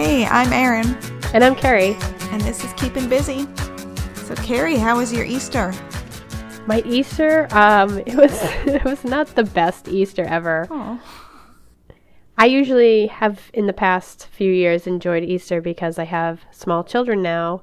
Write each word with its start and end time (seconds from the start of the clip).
Hey, 0.00 0.26
I'm 0.26 0.52
Erin, 0.52 0.96
And 1.34 1.42
I'm 1.42 1.56
Carrie. 1.56 1.96
and 2.30 2.40
this 2.42 2.62
is 2.62 2.72
Keeping 2.74 3.08
Busy. 3.08 3.48
So, 4.14 4.36
Carrie, 4.36 4.76
how 4.76 4.98
was 4.98 5.12
your 5.12 5.24
Easter? 5.24 5.74
My 6.68 6.82
Easter, 6.86 7.48
um, 7.50 7.98
it 8.06 8.14
was 8.14 8.30
it 8.64 8.84
was 8.84 9.02
not 9.02 9.26
the 9.34 9.42
best 9.42 9.88
Easter 9.88 10.22
ever. 10.22 10.68
Oh, 10.70 11.00
I 12.38 12.46
usually 12.46 13.08
have 13.08 13.50
in 13.52 13.66
the 13.66 13.72
past 13.72 14.28
few 14.28 14.52
years 14.52 14.86
enjoyed 14.86 15.24
Easter 15.24 15.60
because 15.60 15.98
I 15.98 16.04
have 16.04 16.44
small 16.52 16.84
children 16.84 17.20
now, 17.20 17.62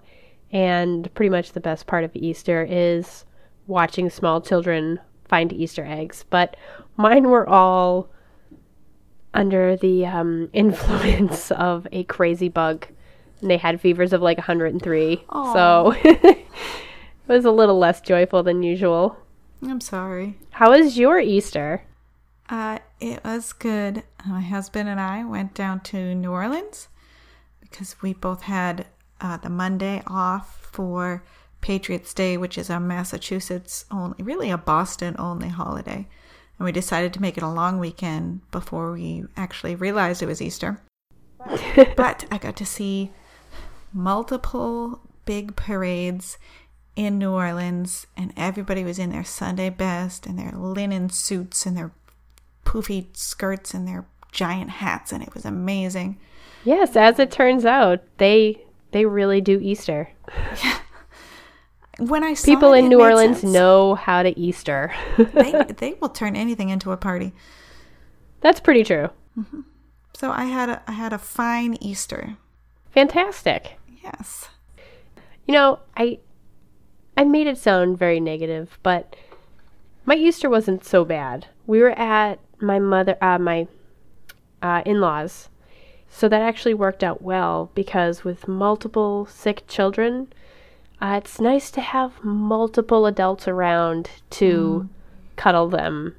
and 0.51 1.11
pretty 1.13 1.29
much 1.29 1.53
the 1.53 1.61
best 1.61 1.87
part 1.87 2.03
of 2.03 2.13
Easter 2.17 2.67
is 2.69 3.23
watching 3.65 4.09
small 4.09 4.41
children 4.41 4.99
find 5.29 5.53
Easter 5.53 5.85
eggs. 5.85 6.25
But 6.29 6.57
mine 6.97 7.29
were 7.29 7.47
all 7.47 8.09
under 9.35 9.75
the 9.75 10.05
um, 10.05 10.49
influence 10.53 11.51
of 11.51 11.87
a 11.91 12.03
crazy 12.05 12.49
bug, 12.49 12.87
and 13.41 13.51
they 13.51 13.57
had 13.57 13.79
fevers 13.79 14.13
of 14.13 14.21
like 14.21 14.37
103. 14.37 15.23
So 15.29 15.93
it 16.03 16.47
was 17.27 17.45
a 17.45 17.51
little 17.51 17.77
less 17.77 18.01
joyful 18.01 18.41
than 18.41 18.63
usual. 18.63 19.17
I'm 19.61 19.81
sorry. 19.81 20.37
How 20.51 20.71
was 20.71 20.97
your 20.97 21.19
Easter? 21.19 21.83
Uh, 22.49 22.79
it 22.99 23.23
was 23.23 23.53
good. 23.53 24.03
My 24.25 24.41
husband 24.41 24.87
and 24.89 24.99
I 24.99 25.23
went 25.23 25.53
down 25.53 25.79
to 25.81 26.15
New 26.15 26.31
Orleans 26.31 26.87
because 27.61 28.01
we 28.01 28.13
both 28.13 28.43
had 28.43 28.85
uh, 29.19 29.37
the 29.37 29.49
Monday 29.49 30.03
off 30.07 30.69
for 30.71 31.23
Patriots 31.61 32.13
Day, 32.13 32.37
which 32.37 32.57
is 32.57 32.69
a 32.69 32.79
Massachusetts 32.79 33.85
only, 33.89 34.21
really 34.21 34.51
a 34.51 34.57
Boston 34.57 35.15
only 35.17 35.49
holiday. 35.49 36.07
And 36.57 36.65
we 36.65 36.71
decided 36.71 37.13
to 37.13 37.21
make 37.21 37.37
it 37.37 37.43
a 37.43 37.49
long 37.49 37.79
weekend 37.79 38.49
before 38.51 38.93
we 38.93 39.25
actually 39.35 39.75
realized 39.75 40.21
it 40.21 40.27
was 40.27 40.41
Easter. 40.41 40.81
but 41.95 42.25
I 42.31 42.37
got 42.37 42.55
to 42.57 42.65
see 42.65 43.11
multiple 43.93 45.01
big 45.25 45.55
parades 45.55 46.37
in 46.95 47.17
New 47.17 47.31
Orleans, 47.31 48.07
and 48.15 48.33
everybody 48.37 48.83
was 48.83 48.99
in 48.99 49.11
their 49.11 49.23
Sunday 49.23 49.69
best 49.69 50.25
and 50.25 50.39
their 50.39 50.51
linen 50.51 51.09
suits 51.09 51.65
and 51.65 51.75
their 51.75 51.91
poofy 52.63 53.15
skirts 53.15 53.73
and 53.73 53.87
their 53.87 54.05
giant 54.31 54.69
hats, 54.69 55.11
and 55.11 55.21
it 55.21 55.33
was 55.33 55.45
amazing. 55.45 56.17
Yes, 56.63 56.95
as 56.95 57.19
it 57.19 57.31
turns 57.31 57.65
out, 57.65 58.01
they 58.17 58.61
they 58.91 59.05
really 59.05 59.41
do 59.41 59.59
Easter. 59.61 60.09
When 61.99 62.23
I 62.23 62.33
saw 62.33 62.45
People 62.45 62.73
it, 62.73 62.79
in 62.79 62.85
it 62.85 62.89
New 62.89 63.01
Orleans 63.01 63.39
sense. 63.41 63.53
know 63.53 63.95
how 63.95 64.23
to 64.23 64.37
Easter. 64.37 64.93
they 65.17 65.51
they 65.77 65.93
will 66.01 66.09
turn 66.09 66.35
anything 66.35 66.69
into 66.69 66.91
a 66.91 66.97
party. 66.97 67.33
That's 68.41 68.59
pretty 68.59 68.83
true. 68.83 69.09
So 70.13 70.31
I 70.31 70.45
had 70.45 70.69
a 70.69 70.81
I 70.87 70.91
had 70.93 71.13
a 71.13 71.17
fine 71.17 71.75
Easter. 71.81 72.37
Fantastic. 72.91 73.77
Yes. 74.03 74.49
You 75.47 75.53
know, 75.53 75.79
I 75.95 76.19
I 77.17 77.23
made 77.23 77.47
it 77.47 77.57
sound 77.57 77.97
very 77.97 78.19
negative, 78.19 78.77
but 78.83 79.15
my 80.05 80.15
Easter 80.15 80.49
wasn't 80.49 80.83
so 80.85 81.05
bad. 81.05 81.47
We 81.65 81.79
were 81.81 81.97
at 81.97 82.39
my 82.59 82.79
mother 82.79 83.17
uh 83.21 83.39
my 83.39 83.67
uh 84.61 84.81
in-laws. 84.85 85.49
So 86.09 86.29
that 86.29 86.41
actually 86.41 86.73
worked 86.73 87.03
out 87.03 87.21
well 87.21 87.71
because 87.75 88.23
with 88.23 88.47
multiple 88.47 89.25
sick 89.25 89.63
children, 89.67 90.31
uh, 91.01 91.19
it's 91.21 91.39
nice 91.39 91.71
to 91.71 91.81
have 91.81 92.23
multiple 92.23 93.05
adults 93.05 93.47
around 93.47 94.09
to 94.31 94.89
cuddle 95.35 95.69
them. 95.69 96.15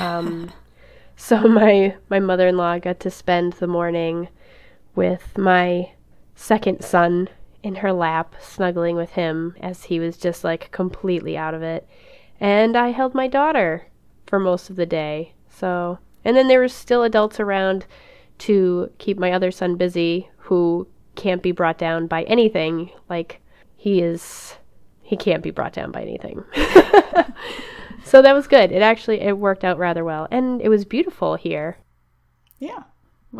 Um, 0.00 0.50
so 1.16 1.40
my 1.42 1.96
my 2.08 2.20
mother-in-law 2.20 2.78
got 2.78 3.00
to 3.00 3.10
spend 3.10 3.54
the 3.54 3.66
morning 3.66 4.28
with 4.94 5.36
my 5.36 5.90
second 6.34 6.82
son 6.82 7.28
in 7.62 7.76
her 7.76 7.92
lap, 7.92 8.34
snuggling 8.40 8.96
with 8.96 9.10
him 9.12 9.56
as 9.60 9.84
he 9.84 9.98
was 9.98 10.16
just 10.16 10.44
like 10.44 10.70
completely 10.70 11.36
out 11.36 11.54
of 11.54 11.62
it. 11.62 11.88
And 12.40 12.76
I 12.76 12.90
held 12.90 13.14
my 13.14 13.26
daughter 13.28 13.86
for 14.26 14.38
most 14.38 14.68
of 14.68 14.76
the 14.76 14.86
day. 14.86 15.32
So, 15.48 15.98
and 16.24 16.36
then 16.36 16.48
there 16.48 16.60
were 16.60 16.68
still 16.68 17.02
adults 17.02 17.40
around 17.40 17.86
to 18.38 18.90
keep 18.98 19.18
my 19.18 19.32
other 19.32 19.50
son 19.50 19.76
busy 19.76 20.28
who 20.36 20.86
can't 21.14 21.42
be 21.42 21.52
brought 21.52 21.78
down 21.78 22.06
by 22.06 22.24
anything. 22.24 22.90
Like 23.08 23.40
he 23.84 24.00
is 24.00 24.54
he 25.02 25.14
can't 25.14 25.42
be 25.42 25.50
brought 25.50 25.74
down 25.74 25.90
by 25.90 26.00
anything. 26.00 26.42
so 28.02 28.22
that 28.22 28.32
was 28.32 28.46
good. 28.46 28.72
It 28.72 28.80
actually 28.80 29.20
it 29.20 29.36
worked 29.36 29.62
out 29.62 29.76
rather 29.76 30.02
well. 30.02 30.26
And 30.30 30.62
it 30.62 30.70
was 30.70 30.86
beautiful 30.86 31.34
here. 31.34 31.76
Yeah. 32.58 32.84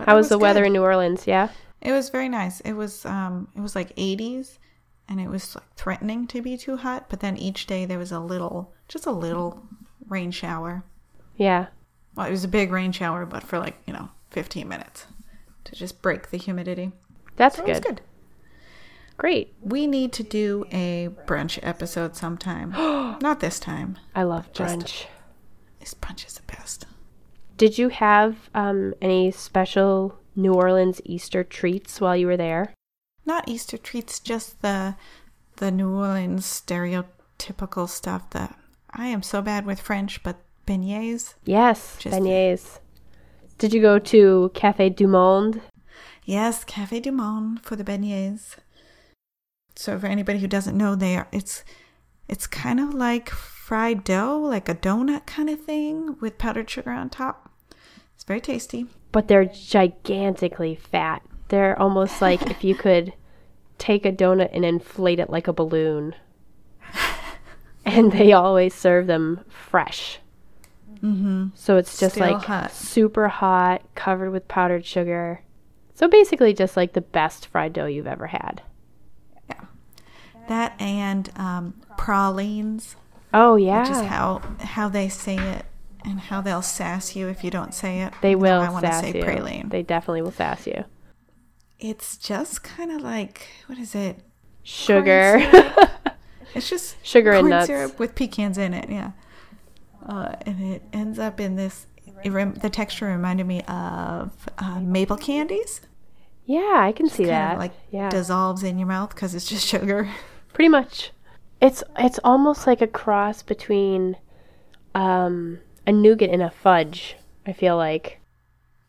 How 0.05 0.17
was 0.17 0.29
the 0.29 0.37
weather 0.37 0.65
in 0.65 0.75
New 0.75 0.83
Orleans? 0.83 1.27
Yeah. 1.27 1.49
It 1.81 1.93
was 1.93 2.11
very 2.11 2.29
nice. 2.29 2.61
It 2.61 2.75
was 2.75 3.07
um 3.07 3.49
it 3.57 3.63
was 3.63 3.75
like 3.75 3.97
80s 3.97 4.59
and 5.09 5.19
it 5.19 5.29
was 5.31 5.55
like 5.55 5.65
threatening 5.77 6.27
to 6.27 6.43
be 6.43 6.59
too 6.59 6.77
hot, 6.77 7.09
but 7.09 7.21
then 7.21 7.39
each 7.39 7.67
day 7.67 7.87
there 7.87 7.99
was 7.99 8.13
a 8.13 8.21
little 8.21 8.75
just 8.87 9.07
a 9.07 9.13
little 9.13 9.63
rain 10.11 10.31
shower. 10.31 10.85
Yeah. 11.37 11.69
Well, 12.15 12.27
it 12.27 12.31
was 12.31 12.45
a 12.45 12.49
big 12.49 12.71
rain 12.71 12.93
shower, 12.93 13.25
but 13.25 13.45
for 13.45 13.59
like, 13.59 13.77
you 13.87 13.95
know, 13.95 14.11
15 14.29 14.69
minutes 14.69 15.07
to 15.65 15.75
just 15.75 16.03
break 16.03 16.29
the 16.29 16.37
humidity. 16.37 16.93
That's 17.37 17.57
So 17.57 17.63
good. 17.65 17.71
was 17.71 17.81
good. 17.81 18.01
Great. 19.17 19.55
We 19.61 19.87
need 19.87 20.13
to 20.15 20.23
do 20.23 20.65
a 20.73 21.09
brunch 21.27 21.59
episode 21.63 22.17
sometime. 22.17 22.71
Not 23.21 23.41
this 23.41 23.61
time. 23.61 23.99
I 24.15 24.25
love 24.25 24.53
brunch. 24.53 25.07
This 25.81 25.95
brunch 25.95 26.27
is 26.27 26.35
the 26.35 26.43
best. 26.43 26.87
Did 27.57 27.79
you 27.79 27.89
have 27.91 28.51
um, 28.55 28.95
any 29.01 29.31
special 29.31 30.19
New 30.35 30.55
Orleans 30.55 31.01
Easter 31.05 31.45
treats 31.45 32.01
while 32.01 32.17
you 32.17 32.27
were 32.27 32.37
there? 32.37 32.75
Not 33.25 33.49
Easter 33.49 33.79
treats, 33.79 34.19
just 34.19 34.61
the 34.63 34.97
the 35.57 35.71
New 35.71 35.91
Orleans 35.91 36.45
stereotypical 36.45 37.89
stuff 37.89 38.29
that 38.31 38.59
I 38.91 39.07
am 39.07 39.23
so 39.23 39.41
bad 39.41 39.65
with 39.67 39.81
French, 39.81 40.23
but 40.23 40.37
beignets. 40.67 41.35
Yes, 41.45 41.99
beignets. 42.03 42.81
Did 43.59 43.73
you 43.73 43.81
go 43.81 44.01
to 44.01 44.51
Cafe 44.55 44.91
Du 44.91 45.07
Monde? 45.07 45.63
Yes, 46.25 46.65
Cafe 46.65 47.01
du 47.01 47.13
Monde 47.13 47.61
for 47.63 47.77
the 47.77 47.85
beignets. 47.85 48.57
So 49.77 49.99
for 49.99 50.07
anybody 50.07 50.39
who 50.39 50.47
doesn't 50.47 50.77
know, 50.77 50.95
they 50.95 51.17
are 51.17 51.29
it's 51.33 51.65
it's 52.29 52.47
kind 52.47 52.81
of 52.81 52.95
like 52.95 53.31
fried 53.31 54.05
dough, 54.05 54.41
like 54.41 54.69
a 54.69 54.75
donut 54.75 55.27
kind 55.27 55.51
of 55.51 55.61
thing 55.65 56.17
with 56.21 56.39
powdered 56.39 56.71
sugar 56.71 56.91
on 56.91 57.11
top. 57.11 57.51
It's 58.15 58.25
very 58.25 58.41
tasty. 58.41 58.87
But 59.13 59.29
they're 59.29 59.45
gigantically 59.45 60.75
fat. 60.77 61.23
They're 61.49 61.79
almost 61.81 62.23
like 62.23 62.43
if 62.51 62.65
you 62.65 62.75
could 62.75 63.13
take 63.79 64.07
a 64.07 64.13
donut 64.13 64.51
and 64.53 64.65
inflate 64.65 65.19
it 65.19 65.31
like 65.31 65.49
a 65.49 65.53
balloon. 65.53 66.15
And 67.87 68.13
they 68.13 68.33
always 68.33 68.73
serve 68.75 69.07
them 69.07 69.45
fresh. 69.47 70.19
Mm-hmm. 71.03 71.49
So 71.55 71.77
it's 71.77 71.99
just 71.99 72.15
Still 72.15 72.31
like 72.33 72.43
hot. 72.45 72.73
super 72.73 73.29
hot, 73.29 73.83
covered 73.95 74.31
with 74.31 74.49
powdered 74.49 74.87
sugar. 74.87 75.43
So 75.95 76.09
basically, 76.09 76.55
just 76.55 76.79
like 76.79 76.95
the 76.95 77.03
best 77.03 77.47
fried 77.47 77.75
dough 77.75 77.85
you've 77.85 78.07
ever 78.07 78.29
had. 78.29 78.63
That 80.49 80.75
and 80.81 81.31
um, 81.37 81.75
pralines, 81.97 82.97
Oh 83.33 83.55
which 83.55 83.65
yeah, 83.65 83.91
is 83.91 84.07
how 84.09 84.43
how 84.61 84.89
they 84.89 85.09
say 85.09 85.37
it 85.37 85.65
and 86.05 86.21
how 86.21 86.41
they'll 86.41 86.63
sass 86.63 87.17
you 87.17 87.29
if 87.29 87.43
you 87.43 87.51
don't 87.51 87.73
say 87.75 88.03
it. 88.03 88.13
they 88.21 88.35
will 88.35 88.61
I 88.61 88.69
want 88.69 88.85
to 88.85 88.93
sass 88.93 89.01
say 89.03 89.15
you. 89.15 89.23
praline. 89.23 89.71
They 89.71 89.83
definitely 89.83 90.23
will 90.23 90.31
sass 90.33 90.67
you. 90.67 90.85
It's 91.79 92.17
just 92.17 92.63
kind 92.63 92.91
of 92.93 93.01
like 93.03 93.49
what 93.67 93.79
is 93.79 93.95
it? 93.95 94.21
Sugar, 94.63 95.39
It's 96.55 96.71
just 96.71 96.97
sugar 97.05 97.33
and 97.33 97.49
nuts. 97.51 97.67
syrup 97.67 97.99
with 97.99 98.15
pecans 98.15 98.57
in 98.59 98.73
it. 98.75 98.89
Yeah, 98.89 99.11
uh, 100.07 100.37
and 100.47 100.63
it 100.75 100.83
ends 100.93 101.19
up 101.19 101.41
in 101.41 101.57
this. 101.57 101.87
It 102.23 102.31
rem- 102.31 102.55
the 102.55 102.71
texture 102.71 103.07
reminded 103.07 103.47
me 103.47 103.61
of 103.63 104.31
uh, 104.59 104.81
maple 104.81 105.17
candies. 105.19 105.81
Yeah, 106.47 106.77
I 106.79 106.93
can 106.93 107.09
see 107.09 107.25
that. 107.27 107.59
like 107.59 107.73
yeah, 107.91 108.09
dissolves 108.09 108.63
in 108.63 108.79
your 108.79 108.89
mouth 108.89 109.11
because 109.11 109.35
it's 109.35 109.47
just 109.49 109.67
sugar. 109.67 110.09
pretty 110.55 110.69
much. 110.71 111.11
It's 111.61 111.83
it's 111.99 112.19
almost 112.25 112.67
like 112.67 112.81
a 112.81 112.87
cross 112.87 113.43
between 113.43 114.17
um, 114.95 115.59
a 115.87 115.93
nougat 115.93 116.31
and 116.31 116.43
a 116.43 116.51
fudge. 116.51 117.17
I 117.47 117.53
feel 117.53 117.77
like 117.77 118.21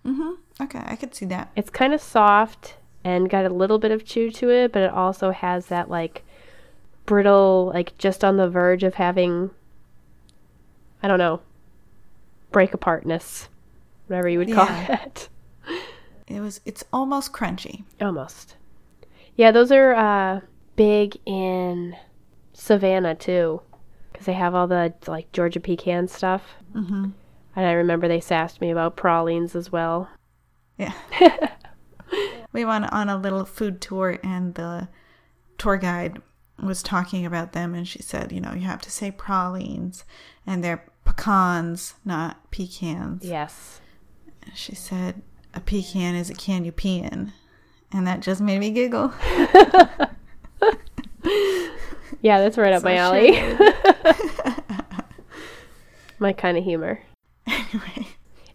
Mm-hmm. 0.05 0.31
Okay, 0.63 0.81
I 0.85 0.95
could 0.95 1.13
see 1.15 1.25
that. 1.25 1.51
it's 1.55 1.69
kind 1.71 1.93
of 1.93 1.99
soft 2.01 2.75
and 3.03 3.29
got 3.29 3.43
a 3.45 3.49
little 3.49 3.79
bit 3.79 3.91
of 3.91 4.05
chew 4.05 4.29
to 4.31 4.49
it, 4.49 4.71
but 4.71 4.83
it 4.83 4.91
also 4.91 5.31
has 5.31 5.65
that 5.67 5.89
like 5.89 6.23
brittle, 7.05 7.71
like 7.73 7.97
just 7.97 8.23
on 8.23 8.37
the 8.37 8.47
verge 8.49 8.83
of 8.83 8.93
having, 8.95 9.49
I 11.03 11.07
don't 11.07 11.19
know, 11.19 11.41
break 12.51 12.73
apartness, 12.73 13.49
whatever 14.07 14.29
you 14.29 14.39
would 14.39 14.53
call 14.53 14.65
Yeah. 14.67 15.03
it. 15.05 15.29
It 16.27 16.39
was. 16.39 16.59
It's 16.65 16.83
almost 16.91 17.33
crunchy. 17.33 17.83
Almost. 18.01 18.55
Yeah, 19.35 19.51
those 19.51 19.71
are 19.71 19.93
uh, 19.93 20.39
big 20.75 21.17
in 21.25 21.95
Savannah 22.53 23.15
too, 23.15 23.61
because 24.11 24.25
they 24.25 24.33
have 24.33 24.55
all 24.55 24.67
the 24.67 24.93
like 25.07 25.31
Georgia 25.31 25.59
pecan 25.59 26.07
stuff. 26.07 26.55
Mm-hmm. 26.73 27.09
And 27.55 27.65
I 27.65 27.71
remember 27.73 28.07
they 28.07 28.19
sassed 28.19 28.59
me 28.59 28.69
about 28.69 28.97
pralines 28.97 29.55
as 29.55 29.71
well. 29.71 30.09
Yeah. 30.77 30.93
we 32.51 32.65
went 32.65 32.91
on 32.91 33.09
a 33.09 33.17
little 33.17 33.45
food 33.45 33.79
tour, 33.79 34.19
and 34.23 34.55
the 34.55 34.89
tour 35.57 35.77
guide 35.77 36.21
was 36.61 36.83
talking 36.83 37.25
about 37.25 37.53
them, 37.53 37.73
and 37.73 37.87
she 37.87 38.01
said, 38.01 38.31
you 38.31 38.41
know, 38.41 38.53
you 38.53 38.61
have 38.61 38.81
to 38.81 38.91
say 38.91 39.11
pralines, 39.11 40.03
and 40.45 40.63
they're 40.63 40.85
pecans, 41.05 41.95
not 42.03 42.51
pecans. 42.51 43.23
Yes. 43.23 43.79
She 44.53 44.75
said, 44.75 45.21
a 45.53 45.59
pecan 45.59 46.15
is 46.15 46.29
a 46.29 46.33
can 46.33 46.65
you 46.65 46.71
pee 46.71 46.99
in. 46.99 47.31
And 47.91 48.05
that 48.07 48.19
just 48.19 48.41
made 48.41 48.59
me 48.59 48.71
giggle. 48.71 49.13
Yeah, 52.21 52.39
that's 52.39 52.57
right 52.57 52.73
up 52.73 52.81
So 52.81 52.87
my 52.87 52.95
alley. 52.95 53.31
my 56.19 56.33
kind 56.33 56.57
of 56.57 56.63
humor. 56.63 56.99
Anyway. 57.47 58.07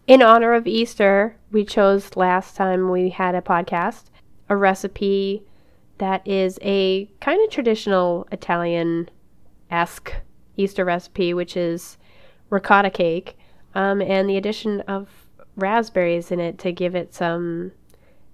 In 0.07 0.21
honor 0.21 0.53
of 0.53 0.67
Easter, 0.67 1.37
we 1.51 1.63
chose 1.63 2.15
last 2.15 2.55
time 2.55 2.89
we 2.89 3.09
had 3.09 3.35
a 3.35 3.41
podcast 3.41 4.05
a 4.49 4.55
recipe 4.57 5.43
that 5.99 6.27
is 6.27 6.59
a 6.61 7.05
kind 7.21 7.41
of 7.41 7.49
traditional 7.49 8.27
Italian 8.33 9.09
esque 9.69 10.13
Easter 10.57 10.83
recipe, 10.83 11.33
which 11.33 11.55
is 11.55 11.97
ricotta 12.49 12.89
cake, 12.89 13.37
um, 13.75 14.01
and 14.01 14.29
the 14.29 14.35
addition 14.35 14.81
of 14.81 15.07
raspberries 15.55 16.31
in 16.31 16.41
it 16.41 16.57
to 16.59 16.73
give 16.73 16.95
it 16.95 17.13
some 17.13 17.71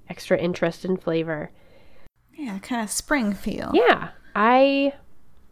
extra 0.10 0.40
interest 0.40 0.84
and 0.84 1.00
flavor. 1.00 1.52
Yeah, 2.34 2.58
kind 2.60 2.82
of 2.82 2.90
spring 2.90 3.34
feel. 3.34 3.70
Yeah, 3.76 4.10
I 4.40 4.94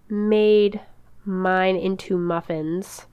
made 0.10 0.80
mine 1.26 1.76
into 1.76 2.20
muffins 2.20 3.08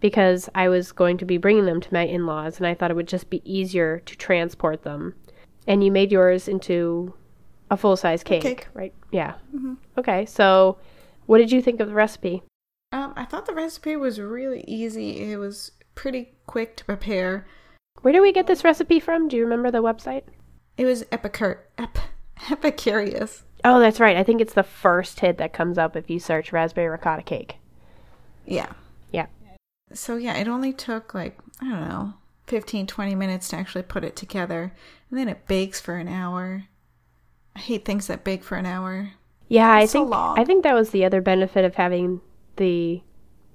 because 0.00 0.48
I 0.54 0.70
was 0.70 0.90
going 0.90 1.18
to 1.18 1.26
be 1.26 1.36
bringing 1.36 1.66
them 1.66 1.82
to 1.82 1.92
my 1.92 2.06
in 2.06 2.24
laws 2.24 2.56
and 2.56 2.66
I 2.66 2.72
thought 2.72 2.90
it 2.90 2.94
would 2.94 3.06
just 3.08 3.28
be 3.28 3.42
easier 3.44 4.00
to 4.06 4.16
transport 4.16 4.84
them. 4.84 5.14
And 5.66 5.84
you 5.84 5.92
made 5.92 6.10
yours 6.10 6.48
into 6.48 7.12
a 7.70 7.76
full 7.76 7.94
size 7.94 8.24
cake, 8.24 8.40
cake. 8.40 8.68
right? 8.72 8.94
Yeah. 9.10 9.34
Okay, 9.98 10.24
so 10.24 10.78
what 11.26 11.36
did 11.36 11.52
you 11.52 11.60
think 11.60 11.80
of 11.80 11.88
the 11.88 11.94
recipe? 11.94 12.42
Um, 12.92 13.12
I 13.14 13.26
thought 13.26 13.44
the 13.44 13.52
recipe 13.52 13.96
was 13.96 14.18
really 14.18 14.64
easy. 14.66 15.30
It 15.30 15.36
was 15.36 15.72
pretty 15.94 16.32
quick 16.46 16.74
to 16.78 16.86
prepare. 16.86 17.46
Where 18.00 18.12
did 18.12 18.22
we 18.22 18.32
get 18.32 18.46
this 18.46 18.64
recipe 18.64 18.98
from? 18.98 19.28
Do 19.28 19.36
you 19.36 19.44
remember 19.44 19.70
the 19.70 19.82
website? 19.82 20.22
It 20.78 20.86
was 20.86 21.04
epicur- 21.12 21.58
ep- 21.76 21.98
epicurious. 22.38 23.42
Oh, 23.64 23.80
that's 23.80 24.00
right. 24.00 24.16
I 24.16 24.22
think 24.22 24.40
it's 24.40 24.54
the 24.54 24.62
first 24.62 25.20
hit 25.20 25.38
that 25.38 25.52
comes 25.52 25.78
up 25.78 25.96
if 25.96 26.08
you 26.08 26.18
search 26.18 26.52
raspberry 26.52 26.88
ricotta 26.88 27.22
cake. 27.22 27.56
Yeah. 28.46 28.72
Yeah. 29.10 29.26
So 29.92 30.16
yeah, 30.16 30.36
it 30.36 30.48
only 30.48 30.72
took 30.72 31.14
like, 31.14 31.38
I 31.60 31.68
don't 31.68 31.88
know, 31.88 32.14
15, 32.46 32.86
20 32.86 33.14
minutes 33.14 33.48
to 33.48 33.56
actually 33.56 33.82
put 33.82 34.04
it 34.04 34.16
together. 34.16 34.72
And 35.10 35.18
then 35.18 35.28
it 35.28 35.46
bakes 35.46 35.80
for 35.80 35.96
an 35.96 36.08
hour. 36.08 36.64
I 37.56 37.60
hate 37.60 37.84
things 37.84 38.06
that 38.06 38.24
bake 38.24 38.44
for 38.44 38.56
an 38.56 38.66
hour. 38.66 39.10
Yeah, 39.48 39.70
I 39.70 39.82
It's 39.82 39.92
think. 39.92 40.12
I 40.14 40.44
think 40.44 40.62
that 40.62 40.74
was 40.74 40.90
the 40.90 41.04
other 41.04 41.20
benefit 41.20 41.64
of 41.64 41.74
having 41.74 42.20
the 42.56 43.02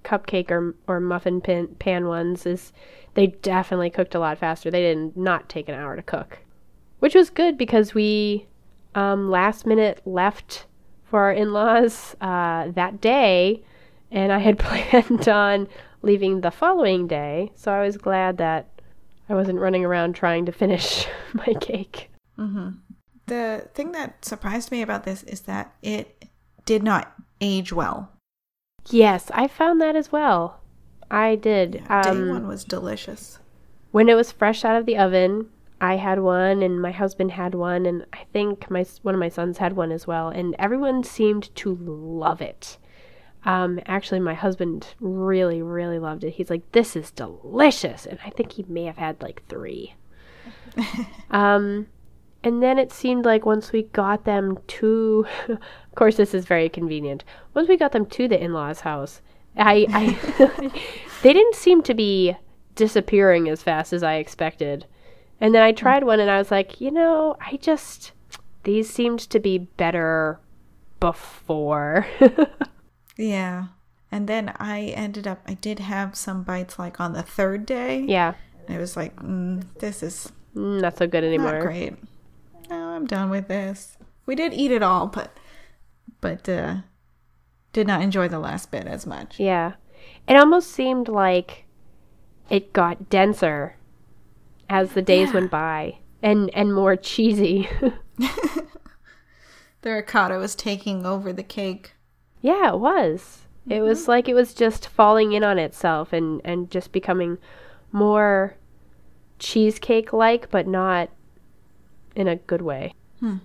cupcake 0.03 0.51
or 0.51 0.75
or 0.87 0.99
muffin 0.99 1.39
pan, 1.39 1.67
pan 1.79 2.07
ones 2.07 2.45
is 2.45 2.73
they 3.13 3.27
definitely 3.27 3.89
cooked 3.89 4.15
a 4.15 4.19
lot 4.19 4.37
faster. 4.37 4.69
They 4.69 4.81
did 4.81 5.15
not 5.15 5.49
take 5.49 5.69
an 5.69 5.75
hour 5.75 5.95
to 5.95 6.01
cook, 6.01 6.39
which 6.99 7.15
was 7.15 7.29
good 7.29 7.57
because 7.57 7.93
we 7.93 8.47
um, 8.95 9.29
last 9.29 9.65
minute 9.65 10.01
left 10.05 10.65
for 11.03 11.21
our 11.21 11.31
in-laws 11.33 12.15
uh, 12.21 12.69
that 12.71 12.99
day, 13.01 13.63
and 14.11 14.31
I 14.31 14.39
had 14.39 14.57
planned 14.59 15.27
on 15.27 15.67
leaving 16.01 16.41
the 16.41 16.51
following 16.51 17.07
day. 17.07 17.51
So 17.55 17.71
I 17.71 17.81
was 17.85 17.97
glad 17.97 18.37
that 18.37 18.67
I 19.29 19.33
wasn't 19.35 19.59
running 19.59 19.85
around 19.85 20.13
trying 20.15 20.45
to 20.45 20.51
finish 20.51 21.07
my 21.33 21.53
cake. 21.59 22.09
The 23.27 23.69
thing 23.73 23.93
that 23.93 24.25
surprised 24.25 24.69
me 24.71 24.81
about 24.81 25.05
this 25.05 25.23
is 25.23 25.41
that 25.41 25.73
it 25.81 26.25
did 26.65 26.83
not 26.83 27.13
age 27.39 27.71
well. 27.71 28.11
Yes, 28.89 29.31
I 29.33 29.47
found 29.47 29.79
that 29.81 29.95
as 29.95 30.11
well. 30.11 30.59
I 31.09 31.35
did. 31.35 31.71
Day 31.73 31.79
Um, 31.89 32.29
one 32.29 32.47
was 32.47 32.65
delicious. 32.65 33.39
when 33.91 34.09
it 34.09 34.15
was 34.15 34.31
fresh 34.31 34.65
out 34.65 34.75
of 34.75 34.85
the 34.85 34.97
oven, 34.97 35.49
I 35.83 35.97
had 35.97 36.21
one, 36.21 36.63
and 36.63 36.81
my 36.81 36.91
husband 36.91 37.31
had 37.31 37.53
one, 37.53 37.85
and 37.85 38.05
I 38.13 38.23
think 38.31 38.71
my 38.71 38.85
one 39.01 39.15
of 39.15 39.19
my 39.19 39.27
sons 39.27 39.57
had 39.57 39.73
one 39.73 39.91
as 39.91 40.07
well, 40.07 40.29
and 40.29 40.55
everyone 40.57 41.03
seemed 41.03 41.53
to 41.57 41.75
love 41.75 42.41
it. 42.41 42.77
Um, 43.43 43.81
actually, 43.85 44.21
my 44.21 44.33
husband 44.33 44.95
really, 45.01 45.61
really 45.61 45.99
loved 45.99 46.23
it. 46.23 46.35
He's 46.35 46.49
like, 46.49 46.71
"This 46.71 46.95
is 46.95 47.11
delicious," 47.11 48.05
and 48.05 48.17
I 48.25 48.29
think 48.29 48.53
he 48.53 48.63
may 48.69 48.85
have 48.85 48.95
had 48.95 49.21
like 49.21 49.43
three. 49.49 49.95
um, 51.31 51.87
and 52.45 52.63
then 52.63 52.79
it 52.79 52.93
seemed 52.93 53.25
like 53.25 53.45
once 53.45 53.73
we 53.73 53.83
got 53.83 54.23
them 54.23 54.59
to, 54.79 55.27
of 55.49 55.95
course, 55.95 56.15
this 56.15 56.33
is 56.33 56.45
very 56.45 56.69
convenient. 56.69 57.25
Once 57.53 57.67
we 57.67 57.75
got 57.75 57.91
them 57.91 58.05
to 58.05 58.29
the 58.29 58.41
in-laws' 58.41 58.79
house, 58.79 59.21
I, 59.57 59.85
I 59.89 60.79
they 61.23 61.33
didn't 61.33 61.55
seem 61.55 61.83
to 61.83 61.93
be 61.93 62.37
disappearing 62.73 63.49
as 63.49 63.61
fast 63.61 63.91
as 63.91 64.01
I 64.01 64.13
expected. 64.13 64.85
And 65.41 65.53
then 65.53 65.61
I 65.63 65.71
tried 65.71 66.03
one 66.03 66.19
and 66.19 66.31
I 66.31 66.37
was 66.37 66.51
like, 66.51 66.79
you 66.79 66.91
know, 66.91 67.35
I 67.41 67.57
just 67.57 68.11
these 68.63 68.89
seemed 68.89 69.19
to 69.19 69.39
be 69.39 69.57
better 69.57 70.39
before. 70.99 72.07
Yeah. 73.17 73.67
And 74.11 74.27
then 74.27 74.53
I 74.57 74.85
ended 74.95 75.27
up, 75.27 75.41
I 75.47 75.55
did 75.55 75.79
have 75.79 76.15
some 76.15 76.43
bites 76.43 76.77
like 76.77 76.99
on 76.99 77.13
the 77.13 77.23
third 77.23 77.65
day. 77.65 78.01
yeah, 78.01 78.33
And 78.67 78.75
I 78.77 78.79
was 78.79 78.95
like, 78.95 79.15
mm, 79.17 79.63
this 79.79 80.03
is 80.03 80.31
mm, 80.55 80.81
not 80.81 80.97
so 80.97 81.07
good 81.07 81.23
not 81.23 81.27
anymore. 81.27 81.61
great. 81.61 81.93
No, 82.69 82.75
I'm 82.89 83.05
done 83.05 83.29
with 83.29 83.47
this. 83.47 83.97
We 84.25 84.35
did 84.35 84.53
eat 84.53 84.71
it 84.71 84.83
all, 84.83 85.07
but, 85.07 85.35
but, 86.21 86.47
uh, 86.47 86.77
did 87.71 87.87
not 87.87 88.01
enjoy 88.01 88.27
the 88.27 88.39
last 88.39 88.71
bit 88.71 88.85
as 88.85 89.05
much. 89.07 89.39
Yeah. 89.39 89.73
It 90.27 90.35
almost 90.35 90.71
seemed 90.71 91.07
like 91.07 91.65
it 92.49 92.71
got 92.71 93.09
denser 93.09 93.77
as 94.73 94.93
the 94.93 95.01
days 95.03 95.29
Yeah. 95.29 95.33
went 95.35 95.51
by 95.51 95.99
and 96.23 96.49
and 96.55 96.73
more 96.73 96.95
cheesy. 96.95 97.69
The 99.81 99.91
ricotta 99.91 100.37
was 100.37 100.55
taking 100.55 101.05
over 101.05 101.33
the 101.33 101.43
cake. 101.43 101.91
yeah, 102.41 102.69
it 102.73 102.79
was. 102.79 103.41
It 103.67 103.81
was 103.81 104.01
mm-hmm. 104.03 104.11
like 104.11 104.29
it 104.29 104.33
was 104.33 104.53
just 104.53 104.87
falling 104.87 105.33
in 105.33 105.43
on 105.43 105.59
itself 105.59 106.13
and 106.13 106.39
and 106.45 106.71
just 106.71 106.91
becoming 106.93 107.37
more 107.91 108.55
cheesecake 109.39 110.13
like 110.13 110.49
but 110.49 110.67
not 110.67 111.09
in 112.15 112.27
a 112.29 112.37
good 112.37 112.61
way. 112.61 112.93
Hmm. 113.19 113.37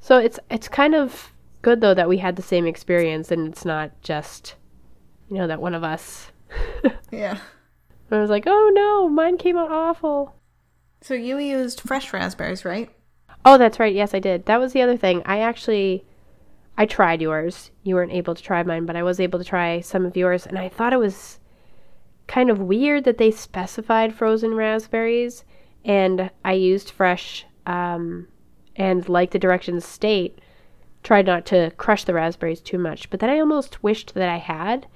So 0.00 0.18
it's 0.18 0.38
it's 0.48 0.68
kind 0.68 0.94
of 0.94 1.32
good 1.62 1.80
though 1.80 1.94
that 1.94 2.08
we 2.08 2.18
had 2.18 2.36
the 2.36 2.42
same 2.42 2.66
experience 2.66 3.30
and 3.32 3.48
it's 3.48 3.64
not 3.64 3.90
just 4.00 4.54
you 5.28 5.38
know 5.38 5.46
that 5.48 5.60
one 5.60 5.74
of 5.74 5.82
us 5.84 6.30
Yeah. 7.10 7.38
I 8.12 8.18
was 8.20 8.30
like, 8.30 8.44
"Oh 8.46 8.70
no, 8.74 9.08
mine 9.08 9.38
came 9.38 9.56
out 9.56 9.70
awful." 9.72 10.34
So 11.00 11.14
you 11.14 11.38
used 11.38 11.80
fresh 11.80 12.12
raspberries, 12.12 12.64
right? 12.64 12.90
Oh, 13.44 13.56
that's 13.56 13.80
right. 13.80 13.94
Yes, 13.94 14.14
I 14.14 14.18
did. 14.18 14.46
That 14.46 14.60
was 14.60 14.72
the 14.72 14.82
other 14.82 14.96
thing. 14.96 15.22
I 15.24 15.40
actually 15.40 16.04
I 16.76 16.86
tried 16.86 17.20
yours. 17.20 17.70
You 17.82 17.94
weren't 17.94 18.12
able 18.12 18.34
to 18.34 18.42
try 18.42 18.62
mine, 18.62 18.86
but 18.86 18.96
I 18.96 19.02
was 19.02 19.20
able 19.20 19.38
to 19.38 19.44
try 19.44 19.80
some 19.80 20.06
of 20.06 20.16
yours 20.16 20.46
and 20.46 20.58
I 20.58 20.68
thought 20.68 20.92
it 20.92 20.98
was 20.98 21.38
kind 22.26 22.50
of 22.50 22.60
weird 22.60 23.04
that 23.04 23.18
they 23.18 23.30
specified 23.30 24.14
frozen 24.14 24.54
raspberries 24.54 25.44
and 25.84 26.30
I 26.44 26.52
used 26.52 26.90
fresh 26.90 27.44
um 27.66 28.28
and 28.76 29.08
like 29.08 29.32
the 29.32 29.38
directions 29.38 29.84
state 29.84 30.38
tried 31.02 31.26
not 31.26 31.44
to 31.46 31.72
crush 31.76 32.04
the 32.04 32.14
raspberries 32.14 32.60
too 32.60 32.78
much. 32.78 33.10
But 33.10 33.20
then 33.20 33.30
I 33.30 33.40
almost 33.40 33.82
wished 33.82 34.14
that 34.14 34.28
I 34.28 34.36
had 34.36 34.86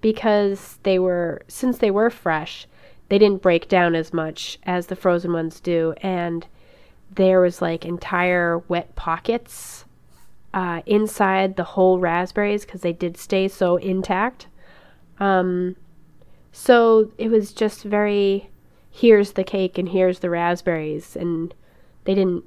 because 0.00 0.78
they 0.82 0.98
were 0.98 1.42
since 1.48 1.78
they 1.78 1.90
were 1.90 2.10
fresh, 2.10 2.66
they 3.14 3.18
didn't 3.18 3.42
break 3.42 3.68
down 3.68 3.94
as 3.94 4.12
much 4.12 4.58
as 4.64 4.88
the 4.88 4.96
frozen 4.96 5.32
ones 5.32 5.60
do 5.60 5.94
and 5.98 6.48
there 7.14 7.40
was 7.40 7.62
like 7.62 7.84
entire 7.84 8.58
wet 8.66 8.96
pockets 8.96 9.84
uh, 10.52 10.82
inside 10.84 11.54
the 11.54 11.62
whole 11.62 12.00
raspberries 12.00 12.64
because 12.64 12.80
they 12.80 12.92
did 12.92 13.16
stay 13.16 13.46
so 13.46 13.76
intact. 13.76 14.48
Um, 15.20 15.76
so 16.50 17.12
it 17.16 17.28
was 17.28 17.52
just 17.52 17.84
very 17.84 18.50
here's 18.90 19.34
the 19.34 19.44
cake 19.44 19.78
and 19.78 19.90
here's 19.90 20.18
the 20.18 20.30
raspberries, 20.30 21.14
and 21.14 21.54
they 22.02 22.16
didn't 22.16 22.42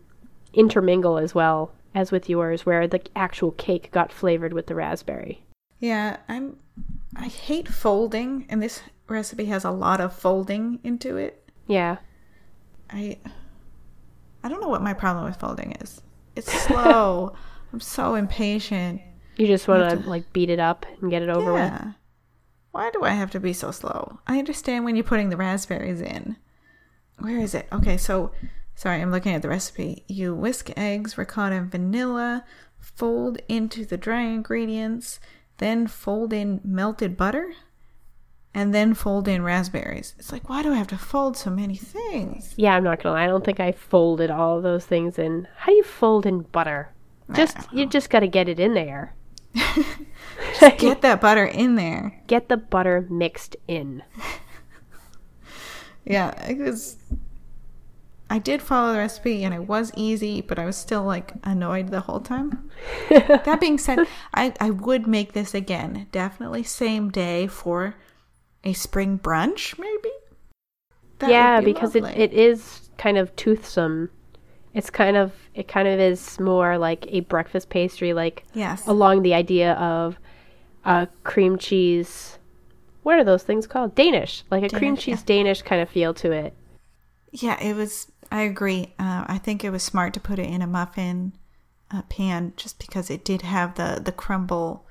intermingle 0.53 1.17
as 1.17 1.33
well 1.33 1.71
as 1.95 2.11
with 2.11 2.29
yours, 2.29 2.65
where 2.65 2.89
the 2.89 3.01
actual 3.15 3.51
cake 3.51 3.89
got 3.93 4.11
flavored 4.11 4.51
with 4.51 4.67
the 4.67 4.75
raspberry. 4.75 5.45
Yeah, 5.79 6.17
I'm. 6.27 6.57
I 7.15 7.27
hate 7.27 7.69
folding, 7.69 8.45
and 8.49 8.61
this 8.61 8.81
recipe 9.07 9.45
has 9.45 9.63
a 9.63 9.71
lot 9.71 10.01
of 10.01 10.13
folding 10.13 10.79
into 10.83 11.17
it. 11.17 11.49
Yeah. 11.67 11.97
I. 12.89 13.17
I 14.43 14.49
don't 14.49 14.61
know 14.61 14.69
what 14.69 14.81
my 14.81 14.93
problem 14.93 15.25
with 15.25 15.37
folding 15.37 15.73
is. 15.81 16.01
It's 16.35 16.51
slow. 16.65 17.33
I'm 17.73 17.79
so 17.79 18.15
impatient. 18.15 19.01
You 19.35 19.47
just 19.47 19.67
want 19.67 19.89
to 20.03 20.09
like 20.09 20.31
beat 20.33 20.49
it 20.49 20.59
up 20.59 20.85
and 21.01 21.11
get 21.11 21.21
it 21.21 21.29
over 21.29 21.53
with. 21.53 21.73
Why 22.71 22.91
do 22.91 23.03
I 23.03 23.09
have 23.09 23.31
to 23.31 23.39
be 23.39 23.53
so 23.53 23.71
slow? 23.71 24.19
I 24.27 24.39
understand 24.39 24.85
when 24.85 24.95
you're 24.95 25.03
putting 25.03 25.29
the 25.29 25.37
raspberries 25.37 26.01
in. 26.01 26.37
Where 27.19 27.39
is 27.39 27.55
it? 27.55 27.67
Okay, 27.71 27.97
so 27.97 28.31
sorry, 28.75 29.01
I'm 29.01 29.11
looking 29.11 29.33
at 29.33 29.41
the 29.41 29.49
recipe. 29.49 30.03
You 30.07 30.35
whisk 30.35 30.71
eggs, 30.77 31.17
ricotta, 31.17 31.55
and 31.55 31.71
vanilla, 31.71 32.45
fold 32.79 33.39
into 33.47 33.85
the 33.85 33.97
dry 33.97 34.21
ingredients, 34.21 35.19
then 35.57 35.87
fold 35.87 36.33
in 36.33 36.61
melted 36.63 37.17
butter, 37.17 37.53
and 38.53 38.73
then 38.73 38.93
fold 38.93 39.27
in 39.27 39.43
raspberries. 39.43 40.15
It's 40.17 40.31
like, 40.31 40.49
why 40.49 40.63
do 40.63 40.73
I 40.73 40.77
have 40.77 40.87
to 40.87 40.97
fold 40.97 41.37
so 41.37 41.49
many 41.49 41.75
things? 41.75 42.53
Yeah, 42.57 42.75
I'm 42.75 42.83
not 42.83 43.01
gonna 43.01 43.15
lie. 43.15 43.25
I 43.25 43.27
don't 43.27 43.45
think 43.45 43.59
I 43.59 43.71
folded 43.71 44.31
all 44.31 44.61
those 44.61 44.85
things 44.85 45.19
in. 45.19 45.47
How 45.57 45.67
do 45.67 45.75
you 45.75 45.83
fold 45.83 46.25
in 46.25 46.41
butter? 46.41 46.93
Just 47.33 47.57
you 47.73 47.85
just 47.85 48.09
got 48.09 48.21
to 48.21 48.27
get 48.27 48.47
it 48.47 48.57
in 48.57 48.73
there. 48.73 49.13
Get 50.77 51.01
that 51.01 51.19
butter 51.19 51.45
in 51.45 51.75
there. 51.75 52.21
Get 52.27 52.47
the 52.47 52.55
butter 52.55 53.05
mixed 53.09 53.57
in. 53.67 54.03
Yeah, 56.07 56.29
it 56.49 56.57
was. 56.57 56.95
I 58.29 58.39
did 58.39 58.61
follow 58.61 58.93
the 58.93 58.99
recipe 58.99 59.43
and 59.43 59.53
it 59.53 59.67
was 59.67 59.91
easy, 59.95 60.41
but 60.41 60.57
I 60.59 60.65
was 60.65 60.75
still 60.77 61.03
like 61.03 61.33
annoyed 61.43 61.89
the 61.89 62.01
whole 62.01 62.19
time. 62.19 62.69
that 63.09 63.59
being 63.59 63.77
said, 63.77 64.07
I, 64.33 64.53
I 64.59 64.69
would 64.69 65.05
make 65.07 65.33
this 65.33 65.53
again. 65.53 66.07
Definitely 66.11 66.63
same 66.63 67.09
day 67.09 67.47
for 67.47 67.95
a 68.67 68.73
spring 68.73 69.17
brunch, 69.17 69.79
maybe? 69.79 70.11
That 71.19 71.29
yeah, 71.29 71.59
be 71.59 71.65
because 71.65 71.95
it, 71.95 72.03
it 72.03 72.33
is 72.33 72.89
kind 72.97 73.17
of 73.17 73.35
toothsome. 73.35 74.09
It's 74.73 74.89
kind 74.89 75.17
of 75.17 75.33
it 75.55 75.67
kind 75.67 75.87
of 75.87 75.99
is 75.99 76.39
more 76.39 76.77
like 76.77 77.05
a 77.07 77.21
breakfast 77.21 77.69
pastry, 77.69 78.13
like 78.13 78.43
Yes. 78.53 78.85
along 78.85 79.23
the 79.23 79.33
idea 79.33 79.73
of 79.73 80.19
a 80.85 81.07
cream 81.23 81.57
cheese. 81.57 82.37
What 83.03 83.17
are 83.17 83.23
those 83.23 83.43
things 83.43 83.65
called? 83.67 83.95
Danish, 83.95 84.43
like 84.51 84.63
a 84.63 84.69
cream 84.69 84.95
Danish, 84.95 85.05
cheese 85.05 85.23
Danish 85.23 85.61
kind 85.61 85.81
of 85.81 85.89
feel 85.89 86.13
to 86.15 86.31
it. 86.31 86.53
Yeah, 87.31 87.59
it 87.61 87.75
was. 87.75 88.11
I 88.31 88.41
agree. 88.41 88.93
Uh, 88.99 89.23
I 89.27 89.37
think 89.37 89.63
it 89.63 89.69
was 89.69 89.83
smart 89.83 90.13
to 90.15 90.19
put 90.19 90.37
it 90.39 90.49
in 90.49 90.61
a 90.61 90.67
muffin 90.67 91.33
uh, 91.89 92.01
pan 92.03 92.51
just 92.57 92.77
because 92.77 93.09
it 93.09 93.23
did 93.23 93.41
have 93.43 93.75
the, 93.75 94.01
the 94.03 94.11
crumble. 94.11 94.85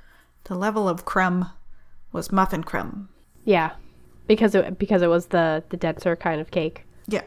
The 0.44 0.54
level 0.54 0.88
of 0.88 1.04
crumb 1.04 1.50
was 2.12 2.32
muffin 2.32 2.64
crumb. 2.64 3.10
Yeah, 3.46 3.70
because 4.26 4.54
it 4.54 4.78
because 4.78 5.00
it 5.00 5.06
was 5.06 5.26
the 5.28 5.64
the 5.70 5.76
denser 5.78 6.14
kind 6.16 6.40
of 6.40 6.50
cake 6.50 6.84
Yeah. 7.06 7.22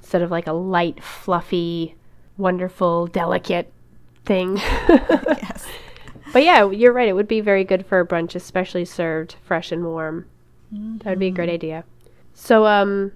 instead 0.00 0.22
of 0.22 0.30
like 0.32 0.48
a 0.48 0.52
light, 0.52 1.00
fluffy, 1.04 1.94
wonderful, 2.36 3.06
delicate 3.06 3.72
thing. 4.24 4.56
Yes. 4.88 5.66
But 6.32 6.44
yeah, 6.44 6.68
you're 6.70 6.92
right. 6.94 7.08
It 7.08 7.12
would 7.12 7.28
be 7.28 7.40
very 7.42 7.62
good 7.62 7.84
for 7.84 8.00
a 8.00 8.06
brunch, 8.06 8.34
especially 8.34 8.86
served 8.86 9.36
fresh 9.44 9.70
and 9.70 9.84
warm. 9.84 10.24
That 10.70 11.10
would 11.10 11.18
be 11.18 11.26
a 11.26 11.30
great 11.30 11.50
idea. 11.50 11.84
So, 12.32 12.64
um, 12.64 13.12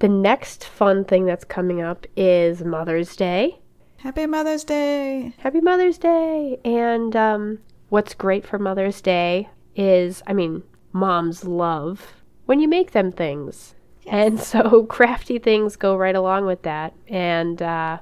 the 0.00 0.08
next 0.08 0.64
fun 0.64 1.04
thing 1.06 1.24
that's 1.24 1.44
coming 1.44 1.80
up 1.80 2.06
is 2.14 2.62
Mother's 2.62 3.16
Day. 3.16 3.60
Happy 3.98 4.26
Mother's 4.26 4.62
Day. 4.64 5.32
Happy 5.38 5.60
Mother's 5.62 5.96
Day! 5.96 6.58
And 6.64 7.16
um, 7.16 7.58
what's 7.88 8.12
great 8.12 8.44
for 8.44 8.58
Mother's 8.58 9.00
Day 9.00 9.48
is, 9.76 10.22
I 10.26 10.34
mean, 10.34 10.62
moms 10.92 11.44
love 11.44 12.14
when 12.46 12.60
you 12.60 12.68
make 12.68 12.92
them 12.92 13.12
things. 13.12 13.74
And 14.06 14.40
so 14.40 14.84
crafty 14.88 15.38
things 15.38 15.76
go 15.76 15.96
right 15.96 16.14
along 16.14 16.46
with 16.46 16.62
that. 16.62 16.94
And 17.08 17.60
uh, 17.62 17.98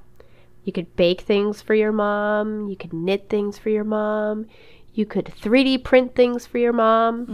you 0.64 0.72
could 0.72 0.96
bake 0.96 1.22
things 1.22 1.62
for 1.62 1.74
your 1.74 1.92
mom, 1.92 2.68
you 2.68 2.76
could 2.76 2.92
knit 2.92 3.28
things 3.28 3.58
for 3.58 3.70
your 3.70 3.84
mom, 3.84 4.46
you 4.92 5.06
could 5.06 5.26
3D 5.26 5.84
print 5.84 6.14
things 6.14 6.46
for 6.46 6.58
your 6.58 6.72
mom. 6.72 7.24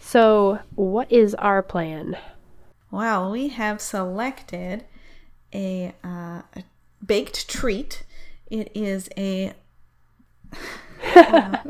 So, 0.00 0.58
what 0.74 1.10
is 1.10 1.34
our 1.36 1.62
plan? 1.62 2.16
Well, 2.90 3.30
we 3.30 3.48
have 3.48 3.80
selected 3.80 4.84
a, 5.52 5.94
uh, 6.04 6.42
a 6.54 6.64
baked 7.04 7.48
treat. 7.48 8.04
It 8.48 8.70
is 8.74 9.08
a. 9.16 9.54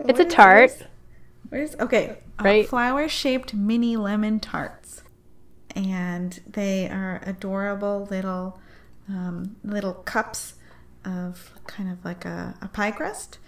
It's 0.00 0.20
a 0.20 0.24
tart. 0.24 0.76
Where's 1.56 1.74
okay? 1.76 2.18
Right. 2.38 2.68
flower 2.68 3.08
shaped 3.08 3.54
mini 3.54 3.96
lemon 3.96 4.40
tarts, 4.40 5.02
and 5.74 6.38
they 6.46 6.86
are 6.86 7.22
adorable 7.24 8.06
little 8.10 8.60
um, 9.08 9.56
little 9.64 9.94
cups 9.94 10.56
of 11.02 11.52
kind 11.66 11.90
of 11.90 12.04
like 12.04 12.26
a, 12.26 12.54
a 12.60 12.68
pie 12.68 12.90
crust 12.90 13.38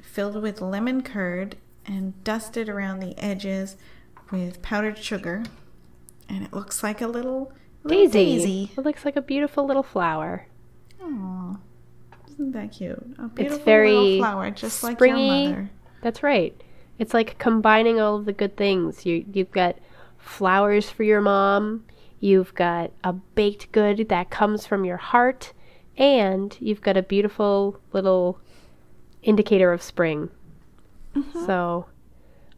filled 0.00 0.40
with 0.40 0.60
lemon 0.60 1.02
curd 1.02 1.56
and 1.84 2.22
dusted 2.22 2.68
around 2.68 3.00
the 3.00 3.18
edges 3.18 3.76
with 4.30 4.62
powdered 4.62 4.98
sugar, 4.98 5.42
and 6.28 6.44
it 6.44 6.52
looks 6.52 6.84
like 6.84 7.00
a 7.00 7.08
little, 7.08 7.52
little 7.82 8.06
Daisy. 8.06 8.36
daisy. 8.36 8.72
It 8.78 8.84
looks 8.84 9.04
like 9.04 9.16
a 9.16 9.22
beautiful 9.22 9.66
little 9.66 9.82
flower. 9.82 10.46
Aw, 11.02 11.56
isn't 12.30 12.52
that 12.52 12.70
cute? 12.70 13.16
A 13.18 13.26
beautiful 13.26 13.64
very 13.64 13.92
little 13.92 14.18
flower, 14.18 14.52
just 14.52 14.84
like 14.84 14.98
springy. 14.98 15.26
your 15.26 15.48
mother. 15.50 15.70
That's 16.00 16.22
right. 16.22 16.62
It's 17.00 17.14
like 17.14 17.38
combining 17.38 17.98
all 17.98 18.16
of 18.16 18.26
the 18.26 18.32
good 18.34 18.58
things. 18.58 19.06
You 19.06 19.24
you've 19.32 19.50
got 19.50 19.76
flowers 20.18 20.90
for 20.90 21.02
your 21.02 21.22
mom, 21.22 21.86
you've 22.20 22.54
got 22.54 22.92
a 23.02 23.14
baked 23.14 23.72
good 23.72 24.10
that 24.10 24.28
comes 24.28 24.66
from 24.66 24.84
your 24.84 24.98
heart, 24.98 25.54
and 25.96 26.54
you've 26.60 26.82
got 26.82 26.98
a 26.98 27.02
beautiful 27.02 27.80
little 27.94 28.38
indicator 29.22 29.72
of 29.72 29.82
spring. 29.82 30.28
So, 31.46 31.86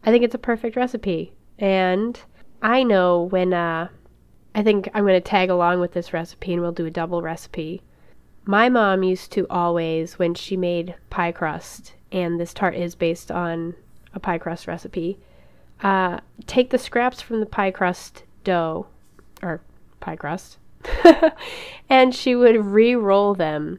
I 0.04 0.10
think 0.10 0.24
it's 0.24 0.34
a 0.34 0.38
perfect 0.38 0.74
recipe. 0.76 1.32
And 1.58 2.20
I 2.60 2.82
know 2.82 3.22
when 3.22 3.54
uh 3.54 3.88
I 4.56 4.62
think 4.64 4.90
I'm 4.92 5.04
going 5.04 5.14
to 5.14 5.20
tag 5.20 5.50
along 5.50 5.78
with 5.78 5.92
this 5.92 6.12
recipe 6.12 6.52
and 6.52 6.60
we'll 6.60 6.72
do 6.72 6.84
a 6.84 6.90
double 6.90 7.22
recipe. 7.22 7.80
My 8.44 8.68
mom 8.68 9.04
used 9.04 9.30
to 9.32 9.46
always, 9.48 10.18
when 10.18 10.34
she 10.34 10.56
made 10.56 10.96
pie 11.10 11.30
crust, 11.30 11.94
and 12.10 12.40
this 12.40 12.52
tart 12.52 12.74
is 12.74 12.96
based 12.96 13.30
on 13.30 13.76
a 14.14 14.20
pie 14.20 14.38
crust 14.38 14.66
recipe, 14.66 15.18
uh, 15.82 16.20
take 16.46 16.70
the 16.70 16.78
scraps 16.78 17.20
from 17.20 17.40
the 17.40 17.46
pie 17.46 17.70
crust 17.70 18.24
dough, 18.44 18.86
or 19.42 19.60
pie 20.00 20.16
crust, 20.16 20.58
and 21.88 22.14
she 22.14 22.34
would 22.34 22.66
re 22.66 22.94
roll 22.94 23.34
them, 23.34 23.78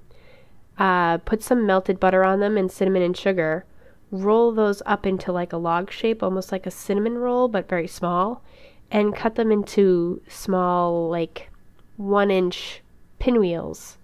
uh, 0.78 1.18
put 1.20 1.44
some 1.44 1.66
melted 1.66 2.00
butter 2.00 2.24
on 2.24 2.40
them 2.40 2.58
and 2.58 2.72
cinnamon 2.72 3.02
and 3.02 3.18
sugar, 3.18 3.66
roll 4.12 4.52
those 4.52 4.82
up 4.86 5.06
into 5.06 5.32
like 5.32 5.54
a 5.54 5.58
log 5.58 5.92
shape, 5.92 6.22
almost 6.22 6.52
like 6.52 6.66
a 6.66 6.72
cinnamon 6.72 7.18
roll, 7.18 7.48
but 7.48 7.68
very 7.68 7.88
small, 7.88 8.44
and 8.92 9.16
cut 9.16 9.36
them 9.36 9.52
into 9.52 10.22
small, 10.28 11.10
like 11.10 11.50
one 11.98 12.30
inch 12.30 12.82
pinwheels. 13.20 13.98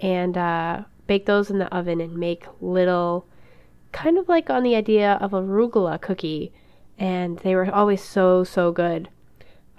And 0.00 0.36
uh, 0.36 0.84
bake 1.06 1.26
those 1.26 1.50
in 1.50 1.58
the 1.58 1.74
oven 1.74 2.00
and 2.00 2.16
make 2.16 2.46
little, 2.60 3.26
kind 3.96 4.18
of 4.18 4.28
like 4.28 4.50
on 4.50 4.62
the 4.62 4.76
idea 4.76 5.14
of 5.22 5.32
a 5.32 5.40
rugula 5.40 6.00
cookie. 6.00 6.52
And 6.98 7.38
they 7.38 7.54
were 7.54 7.74
always 7.74 8.02
so 8.02 8.44
so 8.44 8.70
good. 8.70 9.08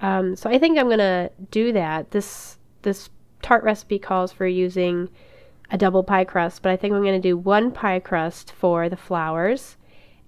Um, 0.02 0.36
so 0.36 0.50
I 0.50 0.60
think 0.60 0.78
I'm 0.78 0.90
gonna 0.90 1.30
do 1.52 1.72
that. 1.72 2.12
This 2.12 2.58
this 2.82 3.10
tart 3.42 3.64
recipe 3.64 4.00
calls 4.00 4.32
for 4.32 4.48
using 4.48 5.10
a 5.70 5.78
double 5.78 6.04
pie 6.04 6.24
crust, 6.24 6.62
but 6.62 6.72
I 6.72 6.78
think 6.78 6.94
I'm 6.94 7.04
gonna 7.04 7.20
do 7.20 7.38
one 7.38 7.72
pie 7.72 8.00
crust 8.00 8.52
for 8.52 8.90
the 8.90 8.98
flowers 8.98 9.78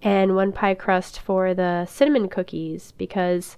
and 0.02 0.36
one 0.36 0.52
pie 0.52 0.76
crust 0.76 1.20
for 1.20 1.54
the 1.54 1.86
cinnamon 1.86 2.30
cookies 2.30 2.94
because 2.94 3.58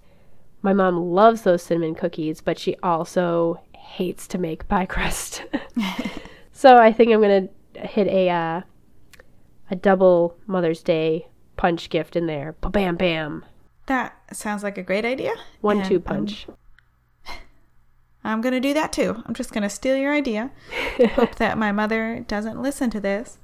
my 0.61 0.73
mom 0.73 1.11
loves 1.11 1.41
those 1.41 1.63
cinnamon 1.63 1.95
cookies, 1.95 2.41
but 2.41 2.59
she 2.59 2.75
also 2.83 3.59
hates 3.73 4.27
to 4.27 4.37
make 4.37 4.67
pie 4.67 4.85
crust. 4.85 5.43
so 6.51 6.77
I 6.77 6.91
think 6.91 7.11
I'm 7.11 7.21
gonna 7.21 7.49
hit 7.75 8.07
a 8.07 8.29
uh, 8.29 8.61
a 9.71 9.75
double 9.75 10.37
Mother's 10.45 10.83
Day 10.83 11.27
punch 11.57 11.89
gift 11.89 12.15
in 12.15 12.27
there. 12.27 12.55
Ba 12.61 12.69
bam 12.69 12.95
bam. 12.97 13.45
That 13.87 14.15
sounds 14.33 14.61
like 14.63 14.77
a 14.77 14.83
great 14.83 15.05
idea. 15.05 15.33
One 15.61 15.79
And, 15.79 15.87
two 15.87 15.95
um, 15.95 16.01
punch. 16.03 16.45
I'm 18.23 18.41
going 18.41 18.53
to 18.53 18.59
do 18.59 18.73
that 18.75 18.93
too. 18.93 19.23
I'm 19.25 19.33
just 19.33 19.51
going 19.51 19.63
to 19.63 19.69
steal 19.69 19.95
your 19.95 20.13
idea. 20.13 20.51
Hope 21.13 21.35
that 21.35 21.57
my 21.57 21.71
mother 21.71 22.23
doesn't 22.27 22.61
listen 22.61 22.89
to 22.91 22.99
this 22.99 23.37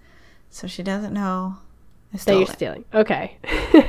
so 0.49 0.67
she 0.67 0.83
doesn't 0.83 1.13
know 1.13 1.57
I 2.13 2.17
that 2.17 2.33
you're 2.33 2.43
it. 2.43 2.49
stealing. 2.49 2.85
Okay. 2.93 3.37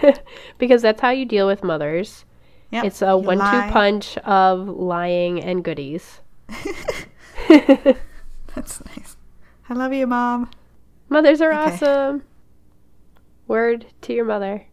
because 0.59 0.83
that's 0.83 1.01
how 1.01 1.11
you 1.11 1.25
deal 1.27 1.47
with 1.47 1.63
mothers. 1.63 2.25
Yep, 2.71 2.85
It's 2.85 3.03
a 3.03 3.07
you 3.07 3.17
one 3.19 3.39
two 3.39 3.73
punch 3.73 4.17
of 4.19 4.69
lying 4.69 5.43
and 5.43 5.63
goodies. 5.65 6.21
That's 7.49 8.85
nice. 8.85 9.17
I 9.71 9.75
love 9.75 9.93
you, 9.93 10.07
Mom. 10.07 10.51
Mothers 11.09 11.41
are 11.41 11.53
Okay. 11.53 11.75
awesome. 11.75 12.23
Word 13.47 13.87
to 14.03 14.13
your 14.13 14.25
mother. 14.25 14.67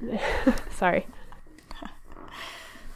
Sorry. 0.70 1.06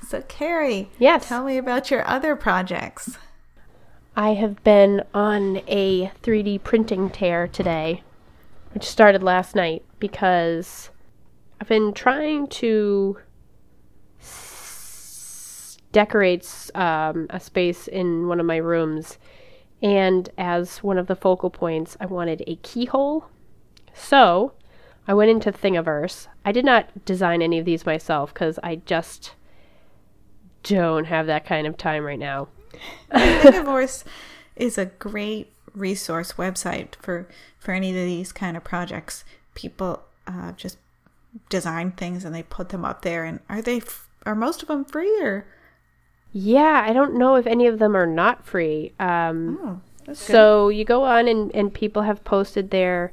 So, 0.07 0.23
Carrie, 0.23 0.89
Yes. 0.99 1.29
tell 1.29 1.45
me 1.45 1.57
about 1.59 1.91
your 1.91 2.07
other 2.07 2.37
projects. 2.37 3.19
I 4.15 4.35
have 4.35 4.63
been 4.63 5.03
on 5.13 5.59
a 5.67 6.13
3D 6.23 6.63
printing 6.63 7.11
tear 7.11 7.49
today, 7.49 8.03
which 8.73 8.85
started 8.85 9.23
last 9.23 9.57
night 9.57 9.85
because 9.99 10.91
I've 11.61 11.69
been 11.69 11.93
trying 11.93 12.47
to 12.49 13.19
decorate 15.93 16.71
um, 16.75 17.27
a 17.31 17.41
space 17.41 17.89
in 17.89 18.29
one 18.29 18.39
of 18.41 18.47
my 18.47 18.57
rooms. 18.57 19.19
And 19.83 20.31
as 20.39 20.83
one 20.83 20.99
of 20.99 21.07
the 21.07 21.17
focal 21.17 21.51
points, 21.51 21.97
I 22.01 22.07
wanted 22.07 22.43
a 22.47 22.57
keyhole. 22.57 23.27
So 23.95 24.53
I 25.07 25.15
went 25.15 25.31
into 25.31 25.53
Thingiverse. 25.53 26.27
I 26.45 26.53
did 26.53 26.65
not 26.65 27.05
design 27.05 27.43
any 27.43 27.59
of 27.59 27.65
these 27.65 27.87
myself 27.87 28.33
because 28.33 28.59
I 28.63 28.77
just 28.77 29.35
don't 30.63 31.05
have 31.05 31.27
that 31.27 31.45
kind 31.47 31.67
of 31.67 31.77
time 31.77 32.05
right 32.05 32.19
now. 32.19 32.49
Thingiverse 33.13 34.05
is 34.57 34.79
a 34.79 34.87
great 34.87 35.53
resource 35.75 36.33
website 36.33 36.95
for 36.97 37.29
for 37.59 37.73
any 37.73 37.91
of 37.91 37.97
these 37.97 38.33
kind 38.33 38.57
of 38.57 38.65
projects. 38.65 39.25
People 39.55 40.03
uh, 40.27 40.53
just 40.53 40.79
design 41.49 41.93
things 41.93 42.25
and 42.25 42.35
they 42.35 42.43
put 42.43 42.71
them 42.71 42.85
up 42.85 43.03
there. 43.03 43.25
And 43.25 43.41
are 43.49 43.63
they 43.63 43.79
f- 43.79 44.09
are 44.25 44.35
most 44.35 44.63
of 44.63 44.69
them 44.69 44.85
free 44.85 45.21
or? 45.21 45.47
Yeah, 46.39 46.85
I 46.87 46.93
don't 46.93 47.15
know 47.15 47.37
if 47.37 47.47
any 47.47 47.67
of 47.67 47.79
them 47.79 47.97
are 47.97 48.07
not 48.07 48.45
free. 48.45 48.93
Um, 49.01 49.59
Oh, 49.63 49.81
that's 50.05 50.27
good. 50.27 50.33
so 50.35 50.69
you 50.69 50.85
go 50.85 51.03
on 51.03 51.29
and, 51.29 51.51
and 51.55 51.73
people 51.73 52.03
have 52.03 52.23
posted 52.25 52.71
their 52.71 53.13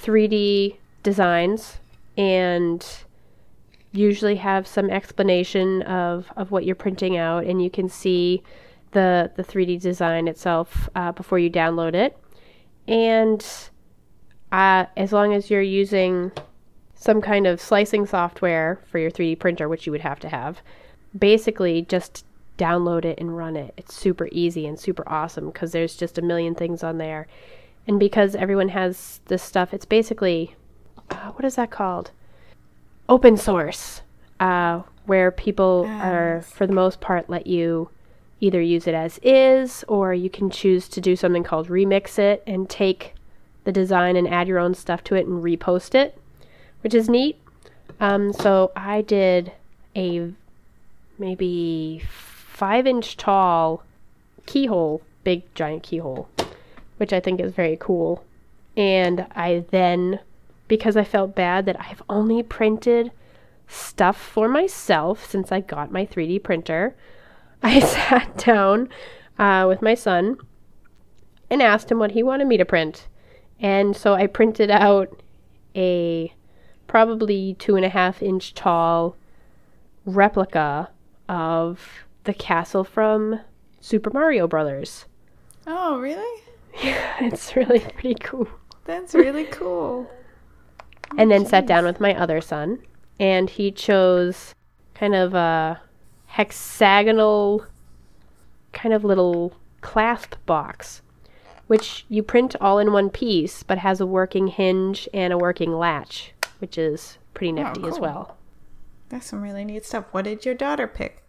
3D 0.00 0.76
designs 1.02 1.76
and 2.16 2.86
usually 3.92 4.36
have 4.36 4.66
some 4.66 4.88
explanation 4.88 5.82
of, 5.82 6.32
of 6.38 6.50
what 6.50 6.64
you're 6.64 6.74
printing 6.74 7.18
out 7.18 7.44
and 7.44 7.62
you 7.62 7.68
can 7.68 7.90
see 7.90 8.42
the, 8.92 9.30
the 9.36 9.44
3D 9.44 9.78
design 9.82 10.26
itself 10.26 10.88
uh, 10.94 11.12
before 11.12 11.38
you 11.38 11.50
download 11.50 11.92
it. 11.94 12.16
And 12.88 13.46
uh, 14.52 14.86
as 14.96 15.12
long 15.12 15.34
as 15.34 15.50
you're 15.50 15.60
using 15.60 16.32
some 16.94 17.20
kind 17.20 17.46
of 17.46 17.60
slicing 17.60 18.06
software 18.06 18.80
for 18.90 18.98
your 18.98 19.10
3D 19.10 19.38
printer, 19.38 19.68
which 19.68 19.84
you 19.84 19.92
would 19.92 20.00
have 20.00 20.18
to 20.20 20.30
have, 20.30 20.62
basically 21.18 21.82
just 21.82 22.24
download 22.58 23.04
it 23.04 23.18
and 23.18 23.36
run 23.36 23.56
it. 23.56 23.74
It's 23.76 23.94
super 23.94 24.28
easy 24.30 24.66
and 24.66 24.78
super 24.78 25.04
awesome 25.08 25.46
because 25.46 25.72
there's 25.72 25.96
just 25.96 26.18
a 26.18 26.22
million 26.22 26.54
things 26.54 26.82
on 26.82 26.98
there. 26.98 27.26
And 27.86 27.98
because 28.00 28.34
everyone 28.34 28.70
has 28.70 29.20
this 29.26 29.42
stuff, 29.42 29.74
it's 29.74 29.84
basically, 29.84 30.54
uh, 31.10 31.30
what 31.32 31.44
is 31.44 31.56
that 31.56 31.70
called? 31.70 32.10
Open 33.08 33.36
source, 33.36 34.00
uh, 34.40 34.82
where 35.06 35.30
people 35.30 35.86
are, 35.86 36.42
for 36.42 36.66
the 36.66 36.72
most 36.72 37.00
part, 37.00 37.28
let 37.28 37.46
you 37.46 37.90
either 38.40 38.60
use 38.60 38.86
it 38.86 38.94
as 38.94 39.18
is 39.22 39.84
or 39.88 40.14
you 40.14 40.30
can 40.30 40.50
choose 40.50 40.88
to 40.88 41.00
do 41.00 41.16
something 41.16 41.42
called 41.42 41.68
remix 41.68 42.18
it 42.18 42.42
and 42.46 42.68
take 42.68 43.14
the 43.64 43.72
design 43.72 44.16
and 44.16 44.28
add 44.28 44.48
your 44.48 44.58
own 44.58 44.74
stuff 44.74 45.02
to 45.04 45.14
it 45.14 45.26
and 45.26 45.42
repost 45.42 45.94
it, 45.94 46.18
which 46.82 46.94
is 46.94 47.08
neat. 47.08 47.38
Um, 48.00 48.32
so 48.32 48.72
I 48.74 49.02
did 49.02 49.52
a 49.96 50.32
maybe 51.18 52.02
five 52.54 52.86
inch 52.86 53.16
tall 53.16 53.82
keyhole, 54.46 55.02
big 55.24 55.42
giant 55.56 55.82
keyhole, 55.82 56.28
which 56.98 57.12
I 57.12 57.18
think 57.18 57.40
is 57.40 57.52
very 57.52 57.76
cool. 57.78 58.24
And 58.76 59.26
I 59.34 59.64
then, 59.70 60.20
because 60.68 60.96
I 60.96 61.02
felt 61.02 61.34
bad 61.34 61.66
that 61.66 61.80
I've 61.80 62.02
only 62.08 62.42
printed 62.44 63.10
stuff 63.66 64.16
for 64.16 64.48
myself 64.48 65.28
since 65.28 65.50
I 65.50 65.60
got 65.60 65.90
my 65.90 66.06
3D 66.06 66.42
printer, 66.44 66.94
I 67.62 67.80
sat 67.80 68.36
down 68.38 68.88
uh, 69.36 69.64
with 69.66 69.82
my 69.82 69.94
son 69.94 70.36
and 71.50 71.60
asked 71.60 71.90
him 71.90 71.98
what 71.98 72.12
he 72.12 72.22
wanted 72.22 72.46
me 72.46 72.56
to 72.56 72.64
print. 72.64 73.08
And 73.58 73.96
so 73.96 74.14
I 74.14 74.26
printed 74.28 74.70
out 74.70 75.20
a 75.74 76.32
probably 76.86 77.56
two 77.58 77.74
and 77.74 77.84
a 77.84 77.88
half 77.88 78.22
inch 78.22 78.54
tall 78.54 79.16
replica 80.04 80.90
of 81.28 82.04
the 82.24 82.34
castle 82.34 82.84
from 82.84 83.40
Super 83.80 84.10
Mario 84.10 84.46
Brothers. 84.46 85.06
Oh, 85.66 85.98
really? 85.98 86.42
Yeah, 86.82 87.16
it's 87.20 87.54
really 87.54 87.80
pretty 87.80 88.14
cool. 88.14 88.48
That's 88.84 89.14
really 89.14 89.44
cool. 89.44 90.10
And 91.16 91.30
then 91.30 91.46
sat 91.46 91.66
down 91.66 91.84
with 91.84 92.00
my 92.00 92.12
other 92.18 92.40
son, 92.40 92.80
and 93.20 93.48
he 93.48 93.70
chose 93.70 94.52
kind 94.94 95.14
of 95.14 95.32
a 95.32 95.80
hexagonal, 96.26 97.64
kind 98.72 98.92
of 98.92 99.04
little 99.04 99.52
clasp 99.80 100.34
box, 100.46 101.02
which 101.68 102.04
you 102.08 102.24
print 102.24 102.56
all 102.60 102.80
in 102.80 102.92
one 102.92 103.10
piece, 103.10 103.62
but 103.62 103.78
has 103.78 104.00
a 104.00 104.06
working 104.06 104.48
hinge 104.48 105.08
and 105.14 105.32
a 105.32 105.38
working 105.38 105.72
latch, 105.76 106.32
which 106.58 106.78
is 106.78 107.18
pretty 107.32 107.52
oh, 107.52 107.62
nifty 107.62 107.84
as 107.84 107.92
cool. 107.92 108.00
well. 108.00 108.36
That's 109.10 109.26
some 109.26 109.42
really 109.42 109.64
neat 109.64 109.84
stuff. 109.84 110.06
What 110.10 110.24
did 110.24 110.44
your 110.44 110.54
daughter 110.54 110.88
pick? 110.88 111.23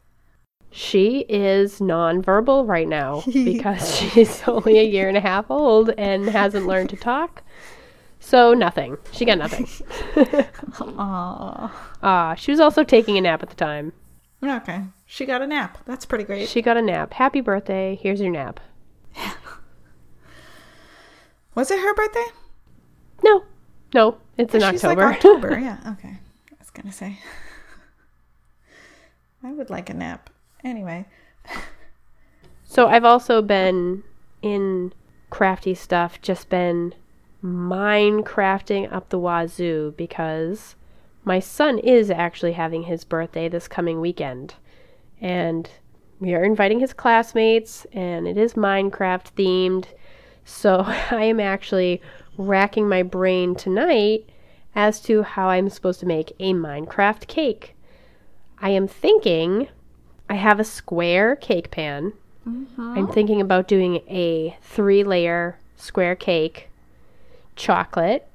She 0.78 1.20
is 1.30 1.80
nonverbal 1.80 2.68
right 2.68 2.88
now 2.88 3.24
because 3.34 3.96
she's 3.98 4.46
only 4.46 4.78
a 4.78 4.84
year 4.84 5.08
and 5.08 5.16
a 5.16 5.22
half 5.22 5.50
old 5.50 5.92
and 5.98 6.28
hasn't 6.28 6.68
learned 6.68 6.90
to 6.90 6.98
talk. 6.98 7.44
So 8.20 8.54
nothing. 8.54 8.98
She 9.14 9.24
got 9.24 9.38
nothing. 9.38 9.66
Aww. 10.16 11.72
Ah, 12.04 12.36
she 12.36 12.52
was 12.52 12.60
also 12.60 12.84
taking 12.84 13.18
a 13.18 13.22
nap 13.22 13.42
at 13.42 13.50
the 13.50 13.56
time. 13.56 13.94
Okay. 14.44 14.82
She 15.06 15.26
got 15.26 15.42
a 15.42 15.48
nap. 15.48 15.78
That's 15.86 16.06
pretty 16.06 16.26
great. 16.26 16.50
She 16.50 16.62
got 16.62 16.76
a 16.76 16.82
nap. 16.82 17.14
Happy 17.14 17.40
birthday. 17.40 17.98
Here's 18.02 18.20
your 18.20 18.32
nap. 18.32 18.60
Was 21.56 21.72
it 21.72 21.80
her 21.80 21.94
birthday? 21.94 22.26
No. 23.24 23.46
No, 23.94 24.18
it's 24.38 24.54
in 24.54 24.60
She's 24.60 24.84
October. 24.84 25.06
like 25.06 25.16
October. 25.16 25.58
yeah. 25.58 25.78
Okay. 25.98 26.18
I 26.52 26.56
was 26.60 26.70
gonna 26.72 26.92
say. 26.92 27.18
I 29.42 29.54
would 29.54 29.70
like 29.70 29.90
a 29.90 29.94
nap. 29.94 30.30
Anyway. 30.66 31.06
so 32.66 32.88
I've 32.88 33.06
also 33.06 33.42
been 33.42 34.04
in 34.42 34.92
crafty 35.30 35.76
stuff, 35.76 36.20
just 36.22 36.50
been 36.50 36.94
Minecrafting 37.44 38.92
up 38.92 39.10
the 39.10 39.20
wazoo 39.20 39.94
because 39.96 40.76
my 41.24 41.40
son 41.40 41.78
is 41.78 42.10
actually 42.10 42.54
having 42.54 42.84
his 42.84 43.04
birthday 43.04 43.48
this 43.48 43.68
coming 43.68 44.02
weekend. 44.02 44.56
And 45.22 45.70
we 46.20 46.34
are 46.34 46.44
inviting 46.44 46.80
his 46.80 46.94
classmates, 46.94 47.86
and 47.94 48.28
it 48.28 48.36
is 48.36 48.56
Minecraft 48.56 49.32
themed. 49.36 49.86
So 50.44 50.84
I 51.12 51.26
am 51.26 51.40
actually 51.40 52.02
racking 52.38 52.90
my 52.90 53.04
brain 53.04 53.54
tonight 53.54 54.28
as 54.74 55.00
to 55.02 55.22
how 55.22 55.50
I'm 55.50 55.70
supposed 55.70 56.00
to 56.00 56.08
make 56.08 56.32
a 56.40 56.54
Minecraft 56.54 57.28
cake. 57.28 57.76
I 58.58 58.70
am 58.72 58.88
thinking 58.88 59.68
I 60.30 60.36
have 60.36 60.60
a 60.60 60.64
square 60.64 61.36
cake 61.36 61.72
pan. 61.72 62.14
I'm 62.46 62.68
uh-huh. 62.78 63.12
thinking 63.12 63.42
about 63.42 63.68
doing 63.68 64.02
a 64.08 64.58
three 64.62 65.04
layer 65.04 65.58
square 65.78 66.16
cake, 66.16 66.70
chocolate, 67.56 68.28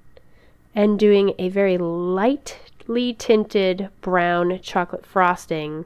and 0.74 0.98
doing 0.98 1.34
a 1.38 1.48
very 1.48 1.78
lightly 1.78 3.14
tinted 3.14 3.88
brown 4.00 4.60
chocolate 4.62 5.06
frosting, 5.06 5.84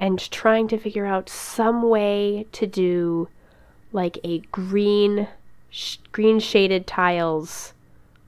and 0.00 0.18
trying 0.30 0.66
to 0.68 0.78
figure 0.78 1.06
out 1.06 1.28
some 1.28 1.88
way 1.88 2.46
to 2.52 2.66
do 2.66 3.28
like 3.92 4.18
a 4.24 4.38
green, 4.50 5.28
sh- 5.70 5.98
green 6.10 6.40
shaded 6.40 6.86
tiles 6.86 7.74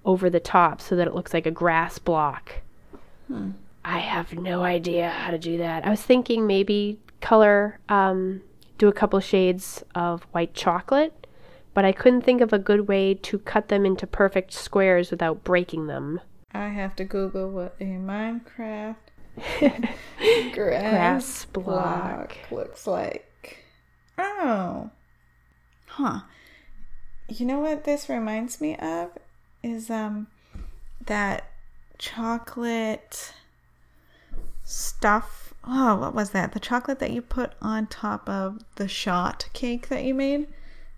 over 0.04 0.28
the 0.28 0.40
top 0.40 0.80
so 0.80 0.94
that 0.94 1.08
it 1.08 1.14
looks 1.14 1.34
like 1.34 1.46
a 1.46 1.50
grass 1.50 1.98
block. 1.98 2.60
Hmm. 3.28 3.52
I 3.84 3.98
have 3.98 4.32
no 4.34 4.62
idea 4.62 5.10
how 5.10 5.30
to 5.30 5.38
do 5.38 5.58
that. 5.58 5.86
I 5.86 5.90
was 5.90 6.02
thinking 6.02 6.46
maybe 6.46 6.98
color, 7.20 7.78
um, 7.88 8.42
do 8.78 8.88
a 8.88 8.92
couple 8.92 9.20
shades 9.20 9.84
of 9.94 10.22
white 10.32 10.54
chocolate, 10.54 11.26
but 11.74 11.84
I 11.84 11.92
couldn't 11.92 12.22
think 12.22 12.40
of 12.40 12.52
a 12.52 12.58
good 12.58 12.88
way 12.88 13.14
to 13.14 13.38
cut 13.40 13.68
them 13.68 13.84
into 13.84 14.06
perfect 14.06 14.52
squares 14.52 15.10
without 15.10 15.44
breaking 15.44 15.86
them. 15.86 16.20
I 16.52 16.68
have 16.68 16.94
to 16.96 17.04
Google 17.04 17.50
what 17.50 17.74
a 17.80 17.84
Minecraft 17.84 18.96
grass, 19.58 20.54
Grass 20.54 21.44
block. 21.46 21.64
block. 21.64 22.36
looks 22.50 22.86
like. 22.86 23.58
Oh. 24.16 24.90
Huh. 25.86 26.20
You 27.28 27.46
know 27.46 27.58
what 27.60 27.84
this 27.84 28.08
reminds 28.08 28.60
me 28.60 28.76
of? 28.76 29.10
Is 29.62 29.90
um 29.90 30.28
that 31.06 31.50
chocolate 31.98 33.32
stuff. 34.64 35.54
Oh, 35.66 35.96
what 35.96 36.14
was 36.14 36.30
that? 36.30 36.52
The 36.52 36.60
chocolate 36.60 36.98
that 36.98 37.10
you 37.12 37.22
put 37.22 37.52
on 37.62 37.86
top 37.86 38.28
of 38.28 38.60
the 38.76 38.88
shot 38.88 39.46
cake 39.52 39.88
that 39.88 40.04
you 40.04 40.14
made? 40.14 40.48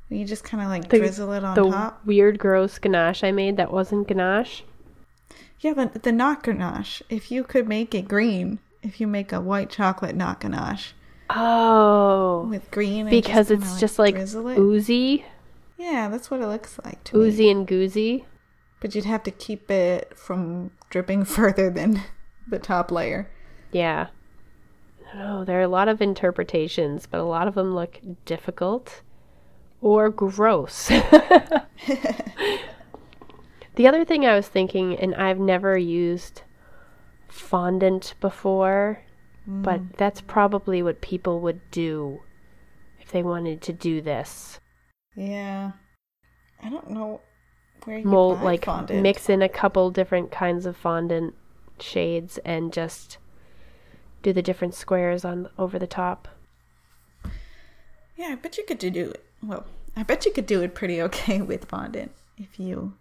You 0.09 0.25
just 0.25 0.45
kind 0.45 0.63
of 0.63 0.69
like 0.69 0.89
The- 0.89 0.99
drizzle 0.99 1.33
it 1.33 1.45
on 1.45 1.55
the 1.57 1.69
top. 1.71 2.01
weird, 2.07 2.39
gross 2.39 2.79
ganache 2.79 3.23
I 3.25 3.33
made 3.33 3.57
that 3.57 3.73
wasn't 3.73 4.07
ganache. 4.09 4.65
Yeah, 5.61 5.73
but 5.75 6.03
the 6.05 6.13
not 6.13 6.43
ganache. 6.43 7.03
If 7.09 7.31
you 7.33 7.43
could 7.43 7.67
make 7.69 7.95
it 7.95 8.07
green, 8.09 8.59
if 8.83 9.01
you 9.01 9.07
make 9.07 9.33
a 9.33 9.41
white 9.41 9.71
chocolate 9.71 10.15
not 10.15 10.41
ganache 10.41 10.95
Oh, 11.31 12.47
with 12.49 12.71
green, 12.71 13.01
and 13.03 13.11
because 13.11 13.49
kinda, 13.49 13.65
it's 13.65 13.81
just 13.81 13.99
like 13.99 14.15
it. 14.15 14.35
oozy, 14.37 15.25
Yeah, 15.77 16.09
that's 16.09 16.31
what 16.31 16.41
it 16.41 16.47
looks 16.47 16.79
like 16.85 17.03
to 17.05 17.17
me. 17.17 17.25
oozy 17.27 17.51
and 17.51 17.67
goozy. 17.67 18.25
But 18.81 18.95
you'd 18.95 19.07
have 19.07 19.23
to 19.25 19.31
keep 19.31 19.71
it 19.71 20.17
from 20.17 20.71
dripping 20.91 21.25
further 21.37 21.69
than 21.71 22.03
the 22.47 22.59
top 22.61 22.91
layer. 22.93 23.29
Yeah. 23.77 24.07
don't. 25.15 25.45
There 25.45 25.59
are 25.59 25.63
a 25.63 25.69
lot 25.69 25.89
of 25.89 26.01
interpretations, 26.01 27.07
but 27.07 27.21
a 27.21 27.25
lot 27.25 27.49
of 27.49 27.55
them 27.55 27.75
look 27.75 28.01
difficult 28.25 29.03
or 29.81 30.09
gross. 30.11 30.89
the 33.75 33.87
other 33.87 34.05
thing 34.05 34.25
I 34.25 34.35
was 34.35 34.49
thinking, 34.49 34.97
and 34.97 35.15
I've 35.15 35.39
never 35.39 35.77
used 35.77 36.43
fondant 37.29 38.15
before, 38.21 39.03
but 39.47 39.81
mm. 39.81 39.97
that's 39.97 40.21
probably 40.23 40.83
what 40.83 41.01
people 41.01 41.41
would 41.41 41.61
do 41.71 42.21
if 43.01 43.11
they 43.11 43.23
wanted 43.23 43.61
to 43.63 43.73
do 43.73 44.01
this. 44.01 44.59
Yeah. 45.15 45.73
I 46.63 46.71
don't 46.71 46.91
know 46.91 47.21
where 47.85 47.99
you 47.99 48.07
Mold, 48.07 48.41
like, 48.41 48.65
fondant. 48.65 49.03
mix 49.03 49.29
in 49.29 49.43
a 49.43 49.49
couple 49.49 49.91
different 49.91 50.33
kinds 50.33 50.65
of 50.67 50.77
fondant 50.77 51.35
shades 51.79 52.39
and 52.39 52.73
just 52.73 53.19
do 54.27 54.33
the 54.33 54.43
different 54.43 54.75
squares 54.75 55.25
on 55.25 55.49
over 55.57 55.79
the 55.79 55.87
top. 55.87 56.27
Yeah, 58.17 58.31
I 58.31 58.35
bet 58.35 58.59
you 58.59 58.65
could 58.65 58.79
do 58.79 59.11
it. 59.11 59.25
Well, 59.41 59.65
I 59.97 60.03
bet 60.03 60.27
you 60.27 60.33
could 60.33 60.47
do 60.47 60.63
it 60.63 60.75
pretty 60.75 61.01
okay 61.03 61.41
with 61.41 61.67
fondant 61.67 62.11
if 62.37 62.59
you 62.59 62.95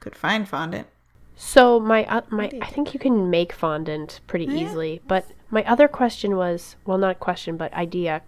could 0.00 0.16
find 0.16 0.48
fondant. 0.48 0.88
So 1.36 1.78
my 1.78 2.04
uh, 2.06 2.22
my 2.28 2.50
I 2.60 2.66
think 2.66 2.92
you 2.92 2.98
can 2.98 3.30
make 3.30 3.52
fondant 3.52 4.20
pretty 4.26 4.46
Yeah. 4.46 4.64
easily. 4.66 5.00
But 5.06 5.26
my 5.48 5.62
other 5.62 5.86
question 5.86 6.34
was, 6.36 6.74
well, 6.84 6.98
not 6.98 7.20
question, 7.20 7.56
but 7.56 7.72
idea. 7.74 8.22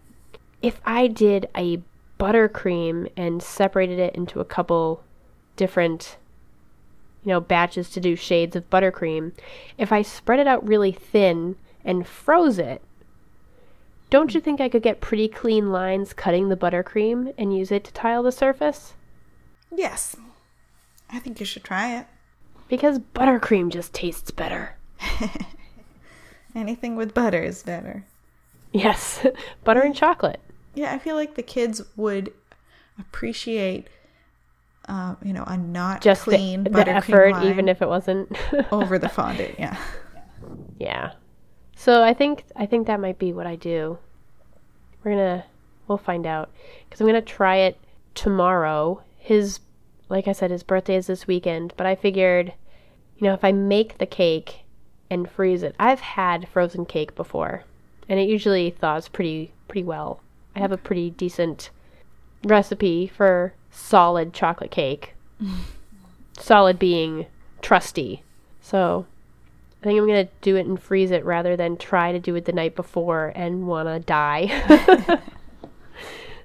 If 0.63 0.81
I 0.87 1.09
did 1.09 1.49
a 1.57 1.83
buttercream 2.21 3.11
and 3.17 3.43
separated 3.43 3.99
it 3.99 4.15
into 4.15 4.39
a 4.39 4.45
couple 4.45 5.03
different, 5.57 6.17
you 7.25 7.31
know, 7.31 7.41
batches 7.41 7.91
to 7.91 8.01
do 8.01 8.15
shades 8.15 8.55
of 8.55 8.71
buttercream, 8.71 9.33
if 9.79 9.91
I 9.91 10.03
spread 10.03 10.39
it 10.39 10.47
out 10.47 10.65
really 10.67 10.93
thin 10.93 11.57
and 11.87 12.07
froze 12.07 12.59
it, 12.59 12.83
don't 14.11 14.35
you 14.35 14.41
think 14.41 14.61
I 14.61 14.69
could 14.69 14.83
get 14.83 15.01
pretty 15.01 15.29
clean 15.29 15.73
lines 15.73 16.13
cutting 16.13 16.49
the 16.49 16.57
buttercream 16.57 17.33
and 17.39 17.57
use 17.57 17.73
it 17.73 17.85
to 17.85 17.93
tile 17.93 18.23
the 18.23 18.33
surface? 18.33 18.93
Yes. 19.75 20.17
I 21.09 21.21
think 21.21 21.41
you 21.41 21.47
should 21.47 21.65
try 21.65 21.97
it. 21.97 22.07
Because 22.69 22.99
buttercream 22.99 23.71
just 23.71 23.95
tastes 23.95 24.31
better. 24.31 24.77
Anything 26.55 26.97
with 26.97 27.15
butter 27.15 27.43
is 27.43 27.63
better. 27.63 28.05
Yes, 28.73 29.25
butter 29.65 29.83
and 29.83 29.95
chocolate. 29.95 30.41
Yeah, 30.75 30.93
I 30.93 30.99
feel 30.99 31.15
like 31.15 31.35
the 31.35 31.43
kids 31.43 31.83
would 31.97 32.33
appreciate, 32.99 33.89
uh, 34.89 35.15
you 35.23 35.33
know, 35.33 35.45
a 35.47 35.57
not 35.57 36.01
Just 36.03 36.23
clean 36.23 36.65
the, 36.65 36.71
the 36.71 36.79
buttercream 36.79 36.97
effort, 36.97 37.45
even 37.45 37.69
if 37.69 37.81
it 37.83 37.89
wasn't. 37.89 38.37
over 38.73 38.99
the 38.99 39.09
fondant. 39.09 39.55
Yeah. 39.59 39.77
yeah. 40.79 41.13
So 41.77 42.03
I 42.03 42.15
think 42.15 42.45
I 42.57 42.67
think 42.67 42.87
that 42.87 42.99
might 42.99 43.19
be 43.19 43.33
what 43.33 43.47
I 43.47 43.55
do. 43.55 43.99
We're 45.05 45.13
gonna 45.13 45.45
we'll 45.87 45.99
find 45.99 46.27
out 46.27 46.51
because 46.85 47.01
I'm 47.01 47.07
gonna 47.07 47.21
try 47.23 47.57
it 47.57 47.79
tomorrow. 48.15 49.03
His 49.19 49.61
like 50.09 50.27
I 50.27 50.33
said, 50.33 50.51
his 50.51 50.63
birthday 50.63 50.97
is 50.97 51.07
this 51.07 51.27
weekend, 51.27 51.75
but 51.77 51.87
I 51.87 51.95
figured, 51.95 52.55
you 53.19 53.27
know, 53.27 53.35
if 53.35 53.45
I 53.45 53.53
make 53.53 53.99
the 53.99 54.07
cake 54.07 54.61
and 55.11 55.31
freeze 55.31 55.63
it, 55.63 55.77
I've 55.79 56.01
had 56.01 56.49
frozen 56.49 56.87
cake 56.87 57.15
before, 57.15 57.65
and 58.09 58.19
it 58.19 58.29
usually 58.29 58.71
thaws 58.71 59.09
pretty 59.09 59.53
pretty 59.69 59.85
well. 59.85 60.21
I 60.57 60.61
have 60.61 60.73
a 60.73 60.79
pretty 60.79 61.11
decent 61.11 61.71
recipe 62.43 63.07
for 63.07 63.53
solid 63.71 64.33
chocolate 64.33 64.71
cake. 64.71 65.15
solid 66.39 66.79
being 66.79 67.27
trusty. 67.61 68.23
So 68.63 69.07
I 69.83 69.85
think 69.85 70.01
I'm 70.01 70.07
gonna 70.07 70.29
do 70.41 70.57
it 70.57 70.67
and 70.67 70.81
freeze 70.81 71.11
it 71.11 71.25
rather 71.25 71.57
than 71.57 71.77
try 71.77 72.13
to 72.13 72.19
do 72.19 72.35
it 72.35 72.45
the 72.45 72.53
night 72.53 72.75
before 72.75 73.33
and 73.35 73.67
wanna 73.67 74.01
die. 74.01 74.49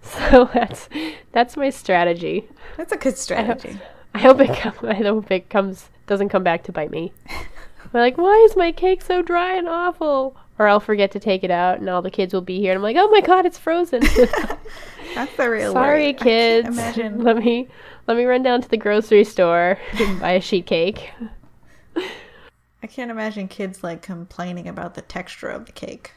so 0.02 0.50
that's 0.54 0.90
that's 1.32 1.58
my 1.58 1.70
strategy. 1.70 2.48
That's 2.78 2.92
a 2.92 2.98
good 2.98 3.18
strategy. 3.18 3.80
I 4.14 4.20
hope 4.20 4.40
it 4.42 4.56
com- 4.58 4.90
I 4.90 4.96
hope 4.96 5.32
it 5.32 5.50
comes 5.50 5.90
doesn't 6.08 6.30
come 6.30 6.44
back 6.44 6.64
to 6.64 6.72
bite 6.72 6.92
me. 6.92 7.14
I'm 7.30 8.00
like, 8.00 8.18
why 8.18 8.36
is 8.50 8.56
my 8.56 8.72
cake 8.72 9.02
so 9.02 9.22
dry 9.22 9.56
and 9.56 9.68
awful? 9.68 10.36
Or 10.60 10.68
I'll 10.68 10.80
forget 10.80 11.12
to 11.12 11.20
take 11.20 11.44
it 11.44 11.52
out, 11.52 11.80
and 11.80 11.90
all 11.90 12.02
the 12.02 12.12
kids 12.12 12.34
will 12.34 12.42
be 12.42 12.60
here, 12.60 12.72
and 12.72 12.78
I'm 12.78 12.84
like, 12.84 12.98
oh 13.00 13.10
my 13.10 13.22
god, 13.22 13.46
it's 13.46 13.58
frozen. 13.58 14.02
That's 15.16 15.36
the 15.36 15.50
real 15.50 15.74
Sorry, 15.74 16.00
worry. 16.04 16.10
I 16.10 16.14
kids. 16.14 16.68
Imagine. 16.68 17.24
Let 17.24 17.38
me 17.38 17.68
let 18.08 18.18
me 18.18 18.26
run 18.26 18.44
down 18.44 18.62
to 18.62 18.70
the 18.70 18.78
grocery 18.78 19.24
store 19.24 19.78
and 19.94 20.20
buy 20.20 20.34
a 20.34 20.42
sheet 20.42 20.66
cake. 20.66 21.12
I 22.84 22.88
can't 22.88 23.12
imagine 23.12 23.48
kids 23.48 23.84
like 23.84 24.02
complaining 24.02 24.68
about 24.68 24.96
the 24.96 25.02
texture 25.02 25.50
of 25.50 25.66
the 25.66 25.72
cake 25.72 26.12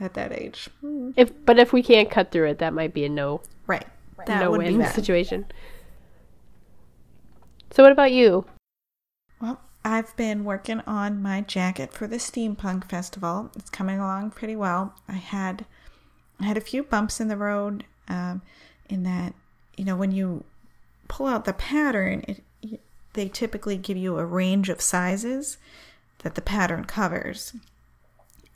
at 0.00 0.14
that 0.14 0.32
age. 0.32 0.68
If 1.16 1.32
but 1.44 1.58
if 1.58 1.72
we 1.72 1.82
can't 1.82 2.10
cut 2.10 2.30
through 2.30 2.50
it, 2.50 2.58
that 2.58 2.72
might 2.72 2.94
be 2.94 3.04
a 3.04 3.08
no. 3.08 3.42
Right. 3.66 3.86
That 4.26 4.40
no 4.40 4.50
would 4.52 4.62
win 4.62 4.84
situation. 4.86 5.46
So 7.72 7.82
what 7.82 7.92
about 7.92 8.12
you? 8.12 8.44
Well, 9.40 9.60
I've 9.84 10.14
been 10.16 10.44
working 10.44 10.80
on 10.80 11.22
my 11.22 11.40
jacket 11.40 11.92
for 11.92 12.06
the 12.06 12.16
steampunk 12.16 12.88
festival. 12.88 13.50
It's 13.56 13.70
coming 13.70 13.98
along 13.98 14.32
pretty 14.32 14.54
well. 14.54 14.94
I 15.08 15.14
had 15.14 15.64
I 16.38 16.44
had 16.44 16.56
a 16.56 16.60
few 16.60 16.82
bumps 16.82 17.20
in 17.20 17.28
the 17.28 17.36
road 17.36 17.84
um, 18.08 18.42
in 18.88 19.02
that 19.02 19.34
you 19.76 19.84
know 19.84 19.96
when 19.96 20.12
you 20.12 20.44
pull 21.08 21.26
out 21.26 21.44
the 21.44 21.52
pattern, 21.52 22.24
it 22.28 22.44
they 23.14 23.28
typically 23.28 23.76
give 23.76 23.96
you 23.96 24.18
a 24.18 24.24
range 24.24 24.68
of 24.68 24.80
sizes 24.80 25.58
that 26.18 26.34
the 26.34 26.40
pattern 26.42 26.84
covers. 26.84 27.54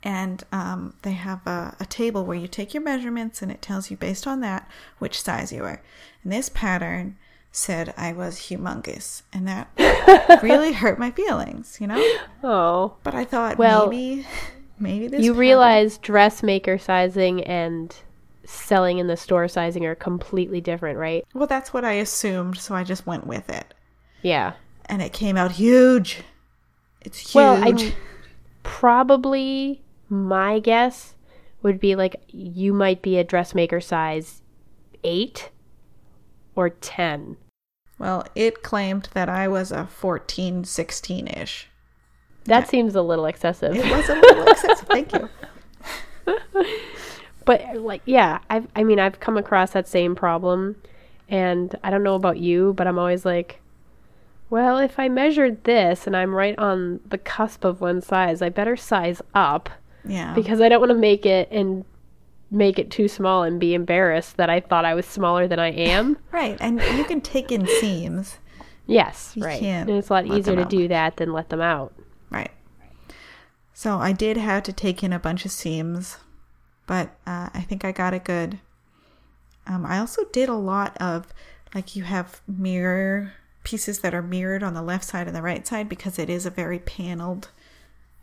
And 0.03 0.43
um, 0.51 0.93
they 1.01 1.13
have 1.13 1.45
a, 1.47 1.75
a 1.79 1.85
table 1.85 2.23
where 2.23 2.37
you 2.37 2.47
take 2.47 2.73
your 2.73 2.83
measurements 2.83 3.41
and 3.41 3.51
it 3.51 3.61
tells 3.61 3.89
you 3.91 3.97
based 3.97 4.25
on 4.27 4.41
that 4.41 4.69
which 4.99 5.21
size 5.21 5.51
you 5.51 5.63
are. 5.63 5.81
And 6.23 6.31
this 6.31 6.49
pattern 6.49 7.17
said 7.51 7.93
I 7.97 8.13
was 8.13 8.37
humongous. 8.37 9.23
And 9.33 9.47
that 9.47 10.39
really 10.43 10.73
hurt 10.73 10.99
my 10.99 11.11
feelings, 11.11 11.77
you 11.81 11.87
know? 11.87 12.17
Oh, 12.43 12.93
But 13.03 13.15
I 13.15 13.25
thought 13.25 13.57
Well, 13.57 13.89
maybe, 13.89 14.25
maybe 14.79 15.07
this 15.07 15.23
you 15.23 15.31
pattern- 15.31 15.39
realize 15.39 15.97
dressmaker 15.97 16.77
sizing 16.77 17.43
and 17.43 17.93
selling 18.45 18.99
in 18.99 19.07
the 19.07 19.17
store 19.17 19.47
sizing 19.47 19.85
are 19.85 19.95
completely 19.95 20.61
different, 20.61 20.97
right? 20.97 21.25
Well, 21.33 21.47
that's 21.47 21.73
what 21.73 21.83
I 21.83 21.93
assumed, 21.93 22.57
so 22.57 22.75
I 22.75 22.83
just 22.83 23.05
went 23.05 23.27
with 23.27 23.49
it. 23.49 23.73
Yeah. 24.21 24.53
And 24.85 25.01
it 25.01 25.13
came 25.13 25.37
out 25.37 25.53
huge. 25.53 26.23
It's 27.01 27.19
huge. 27.19 27.35
Well, 27.35 27.63
I 27.63 27.93
probably 28.63 29.81
my 30.09 30.59
guess 30.59 31.15
would 31.61 31.79
be 31.79 31.95
like 31.95 32.21
you 32.27 32.73
might 32.73 33.01
be 33.01 33.17
a 33.17 33.23
dressmaker 33.23 33.81
size 33.81 34.41
8 35.03 35.49
or 36.55 36.69
10. 36.69 37.37
Well, 37.99 38.25
it 38.35 38.63
claimed 38.63 39.09
that 39.13 39.29
I 39.29 39.47
was 39.47 39.71
a 39.71 39.87
14, 39.87 40.63
16 40.63 41.27
ish. 41.27 41.67
That 42.45 42.67
seems 42.69 42.95
a 42.95 43.01
little 43.01 43.25
excessive. 43.25 43.75
It 43.75 43.85
was 43.89 44.07
a 44.09 44.15
little 44.15 44.47
excessive. 44.47 44.87
Thank 44.91 45.13
you. 45.13 45.29
But 47.45 47.77
like, 47.77 48.01
yeah, 48.05 48.39
I've 48.49 48.67
I 48.75 48.83
mean, 48.83 48.99
I've 48.99 49.19
come 49.19 49.37
across 49.37 49.71
that 49.71 49.87
same 49.87 50.15
problem, 50.15 50.75
and 51.29 51.73
I 51.83 51.89
don't 51.89 52.03
know 52.03 52.15
about 52.15 52.37
you, 52.37 52.73
but 52.73 52.87
I'm 52.87 52.99
always 52.99 53.25
like, 53.25 53.61
well, 54.49 54.77
if 54.77 54.99
I 54.99 55.09
measured 55.09 55.63
this 55.65 56.07
and 56.07 56.15
I'm 56.15 56.33
right 56.33 56.57
on 56.57 56.99
the 57.07 57.17
cusp 57.17 57.63
of 57.65 57.81
one 57.81 58.01
size, 58.01 58.41
I 58.41 58.49
better 58.49 58.75
size 58.77 59.21
up 59.33 59.69
Yeah. 60.05 60.33
because 60.33 60.61
I 60.61 60.69
don't 60.69 60.79
want 60.79 60.91
to 60.91 60.97
make 60.97 61.25
it 61.25 61.49
and 61.51 61.83
make 62.49 62.79
it 62.79 62.89
too 62.89 63.07
small 63.09 63.43
and 63.43 63.59
be 63.59 63.73
embarrassed 63.73 64.37
that 64.37 64.49
I 64.49 64.61
thought 64.61 64.85
I 64.85 64.93
was 64.93 65.05
smaller 65.05 65.47
than 65.47 65.59
I 65.59 65.71
am. 65.71 66.17
right. 66.31 66.57
And 66.61 66.79
you 66.97 67.03
can 67.03 67.19
take 67.19 67.51
in 67.51 67.67
seams. 67.81 68.37
yes, 68.85 69.33
You 69.35 69.43
right. 69.43 69.59
can't 69.59 69.89
And 69.89 69.97
it's 69.99 70.09
a 70.09 70.13
lot 70.13 70.25
easier 70.27 70.55
to 70.55 70.61
out. 70.61 70.69
do 70.69 70.87
that 70.87 71.17
than 71.17 71.33
let 71.33 71.49
them 71.49 71.59
out. 71.61 71.93
Right. 72.29 72.51
So 73.73 73.97
I 73.97 74.11
did 74.13 74.37
have 74.37 74.63
to 74.63 74.73
take 74.73 75.03
in 75.03 75.11
a 75.13 75.19
bunch 75.19 75.43
of 75.45 75.51
seams, 75.51 76.17
but 76.87 77.09
uh, 77.27 77.49
I 77.53 77.61
think 77.67 77.83
I 77.83 77.91
got 77.91 78.13
it 78.13 78.23
good. 78.23 78.59
Um, 79.67 79.85
I 79.85 79.99
also 79.99 80.23
did 80.31 80.47
a 80.47 80.55
lot 80.55 80.95
of, 81.01 81.27
like, 81.75 81.95
you 81.97 82.03
have 82.03 82.41
mirror 82.47 83.33
pieces 83.67 83.99
that 83.99 84.13
are 84.13 84.21
mirrored 84.21 84.63
on 84.63 84.73
the 84.73 84.81
left 84.81 85.03
side 85.03 85.27
and 85.27 85.35
the 85.35 85.41
right 85.41 85.67
side 85.67 85.89
because 85.89 86.17
it 86.17 86.29
is 86.29 86.45
a 86.45 86.49
very 86.49 86.79
paneled, 86.79 87.49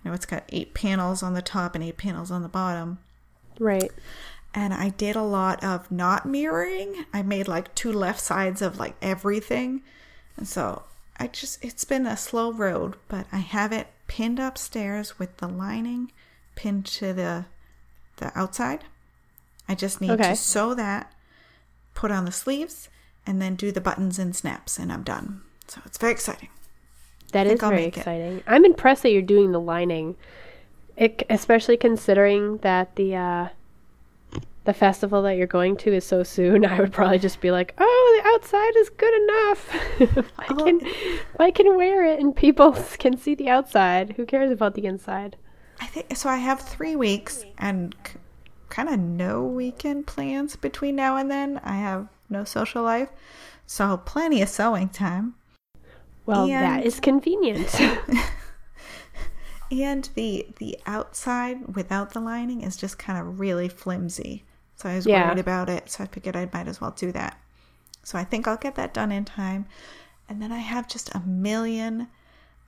you 0.03 0.09
know, 0.09 0.15
it's 0.15 0.25
got 0.25 0.43
eight 0.49 0.73
panels 0.73 1.23
on 1.23 1.35
the 1.35 1.43
top 1.43 1.75
and 1.75 1.85
eight 1.85 1.99
panels 1.99 2.31
on 2.31 2.41
the 2.41 2.49
bottom. 2.49 2.99
Right. 3.59 3.93
And 4.55 4.73
I 4.73 4.89
did 4.89 5.17
a 5.17 5.23
lot 5.23 5.63
of 5.63 5.91
not 5.91 6.25
mirroring. 6.25 7.05
I 7.13 7.21
made 7.23 7.47
like 7.47 7.75
two 7.75 7.93
left 7.93 8.21
sides 8.21 8.63
of 8.63 8.79
like 8.79 8.95
everything. 9.03 9.83
And 10.39 10.49
so 10.49 10.85
I 11.19 11.27
just, 11.27 11.63
it's 11.63 11.85
been 11.85 12.07
a 12.07 12.17
slow 12.17 12.51
road, 12.51 12.95
but 13.09 13.27
I 13.31 13.41
have 13.41 13.71
it 13.71 13.89
pinned 14.07 14.39
upstairs 14.39 15.19
with 15.19 15.37
the 15.37 15.49
lining 15.49 16.11
pinned 16.57 16.87
to 16.87 17.13
the, 17.13 17.45
the 18.17 18.33
outside. 18.39 18.85
I 19.69 19.75
just 19.75 20.01
need 20.01 20.13
Okay. 20.13 20.31
to 20.31 20.37
sew 20.37 20.73
that, 20.73 21.13
put 21.93 22.11
on 22.11 22.25
the 22.25 22.33
sleeves, 22.33 22.89
and 23.27 23.41
then 23.41 23.55
do 23.55 23.73
the 23.73 23.81
buttons 23.81 24.19
and 24.19 24.35
snaps, 24.37 24.79
and 24.79 24.93
I'm 24.93 25.03
done. 25.03 25.43
So 25.69 25.81
it's 25.87 25.99
very 25.99 26.13
exciting. 26.13 26.49
That 27.33 27.47
is 27.47 27.63
I'll 27.63 27.71
very 27.71 27.83
make 27.83 27.97
it. 27.97 28.01
exciting. 28.01 28.43
I'm 28.47 28.65
impressed 28.65 29.03
that 29.03 29.11
you're 29.11 29.23
doing 29.23 29.53
the 29.53 29.61
lining. 29.61 30.17
it, 30.97 31.25
especially 31.29 31.77
considering 31.77 32.59
that 32.59 32.95
the 32.97 33.17
uh, 33.17 33.49
the 34.65 34.73
festival 34.75 35.21
that 35.23 35.37
you're 35.37 35.47
going 35.47 35.77
to 35.79 35.93
is 35.93 36.05
so 36.05 36.23
soon, 36.23 36.65
I 36.73 36.79
would 36.81 36.93
probably 36.93 37.19
just 37.19 37.41
be 37.41 37.51
like, 37.51 37.75
"Oh, 37.79 38.21
the 38.23 38.29
outside 38.31 38.77
is 38.77 38.89
good 38.91 39.23
enough. 39.23 40.29
I 40.39 40.47
Oh. 40.51 40.65
can, 40.65 40.81
I 41.41 41.51
can 41.51 41.77
wear 41.77 42.05
it, 42.05 42.21
and 42.21 42.35
people 42.37 42.73
can 42.99 43.17
see 43.17 43.35
the 43.35 43.49
outside. 43.49 44.15
Who 44.17 44.25
cares 44.27 44.51
about 44.51 44.75
the 44.75 44.87
inside?" 44.87 45.37
I 45.81 45.87
think 45.87 46.17
so. 46.17 46.29
I 46.29 46.37
have 46.37 46.61
three 46.61 46.95
weeks 46.95 47.45
and 47.59 47.95
kind 48.69 48.89
of 48.89 48.99
no 49.01 49.43
weekend 49.45 50.07
plans 50.07 50.55
between 50.57 50.95
now 50.95 51.17
and 51.17 51.29
then. 51.31 51.61
I 51.65 51.75
have 51.77 52.07
no 52.29 52.45
social 52.45 52.83
life, 52.83 53.09
so 53.67 53.97
plenty 53.99 54.43
of 54.43 54.49
sewing 54.49 54.89
time. 54.89 55.35
Well, 56.27 56.45
And- 56.45 56.53
that 56.53 56.85
is 56.87 57.01
convenient. 57.01 57.75
And 59.71 60.09
the 60.15 60.47
the 60.59 60.79
outside 60.87 61.75
without 61.75 62.13
the 62.13 62.21
lining 62.21 62.61
is 62.61 62.77
just 62.77 62.99
kind 62.99 63.19
of 63.19 63.41
really 63.41 63.69
flimsy. 63.69 64.45
So 64.77 64.89
I 64.89 64.97
was 64.97 65.07
Yeah. 65.07 65.27
worried 65.27 65.39
about 65.39 65.69
it. 65.69 65.91
So 65.91 66.05
I 66.05 66.07
figured 66.07 66.37
I 66.37 66.49
might 66.53 66.69
as 66.69 66.81
well 66.81 66.91
do 66.93 67.11
that. 67.13 67.39
So 68.03 68.19
I 68.19 68.25
think 68.25 68.47
I'll 68.47 68.59
get 68.59 68.75
that 68.77 68.93
done 68.93 69.11
in 69.11 69.25
time. 69.25 69.67
And 70.29 70.41
then 70.41 70.53
I 70.53 70.59
have 70.59 70.87
just 70.87 71.15
a 71.15 71.21
million 71.21 72.09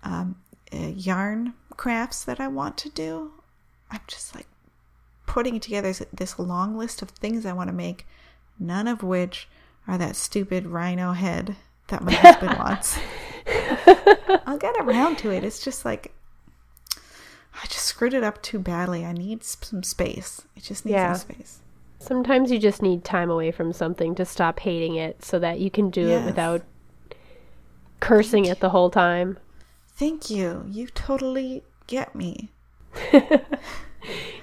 um, 0.02 0.36
uh, 0.72 0.76
yarn 0.78 1.52
crafts 1.76 2.24
that 2.24 2.40
I 2.40 2.48
want 2.48 2.76
to 2.78 2.88
do. 2.88 3.32
I'm 3.90 4.00
just 4.08 4.34
like 4.34 4.46
putting 5.26 5.60
together 5.60 5.88
this, 5.88 6.02
this 6.12 6.38
long 6.38 6.76
list 6.76 7.02
of 7.02 7.10
things 7.10 7.44
I 7.44 7.52
want 7.52 7.68
to 7.68 7.74
make, 7.74 8.06
none 8.58 8.86
of 8.88 9.02
which 9.02 9.48
are 9.88 9.98
that 9.98 10.16
stupid 10.16 10.66
rhino 10.66 11.12
head 11.12 11.56
that 11.88 12.02
my 12.02 12.12
husband 12.12 12.58
wants. 12.58 12.98
I'll 14.46 14.58
get 14.58 14.74
around 14.80 15.18
to 15.18 15.30
it. 15.30 15.44
It's 15.44 15.62
just 15.62 15.84
like 15.84 16.12
I 17.62 17.66
just 17.66 17.84
screwed 17.86 18.14
it 18.14 18.22
up 18.24 18.42
too 18.42 18.58
badly. 18.58 19.04
I 19.04 19.12
need 19.12 19.42
some 19.44 19.82
space. 19.82 20.42
It 20.56 20.62
just 20.62 20.84
needs 20.84 20.94
Yeah. 20.94 21.12
some 21.14 21.30
space. 21.34 21.60
Sometimes 21.98 22.50
you 22.50 22.58
just 22.58 22.82
need 22.82 23.04
time 23.04 23.30
away 23.30 23.50
from 23.50 23.72
something 23.72 24.14
to 24.16 24.24
stop 24.24 24.60
hating 24.60 24.96
it, 24.96 25.24
so 25.24 25.38
that 25.38 25.58
you 25.60 25.70
can 25.70 25.88
do 25.90 26.08
it 26.08 26.24
without 26.24 26.62
cursing 28.00 28.44
it 28.44 28.60
the 28.60 28.68
whole 28.68 28.90
time. 28.90 29.38
Thank 29.94 30.28
you. 30.28 30.66
You 30.70 30.88
totally 30.88 31.62
get 31.86 32.14
me. 32.14 32.50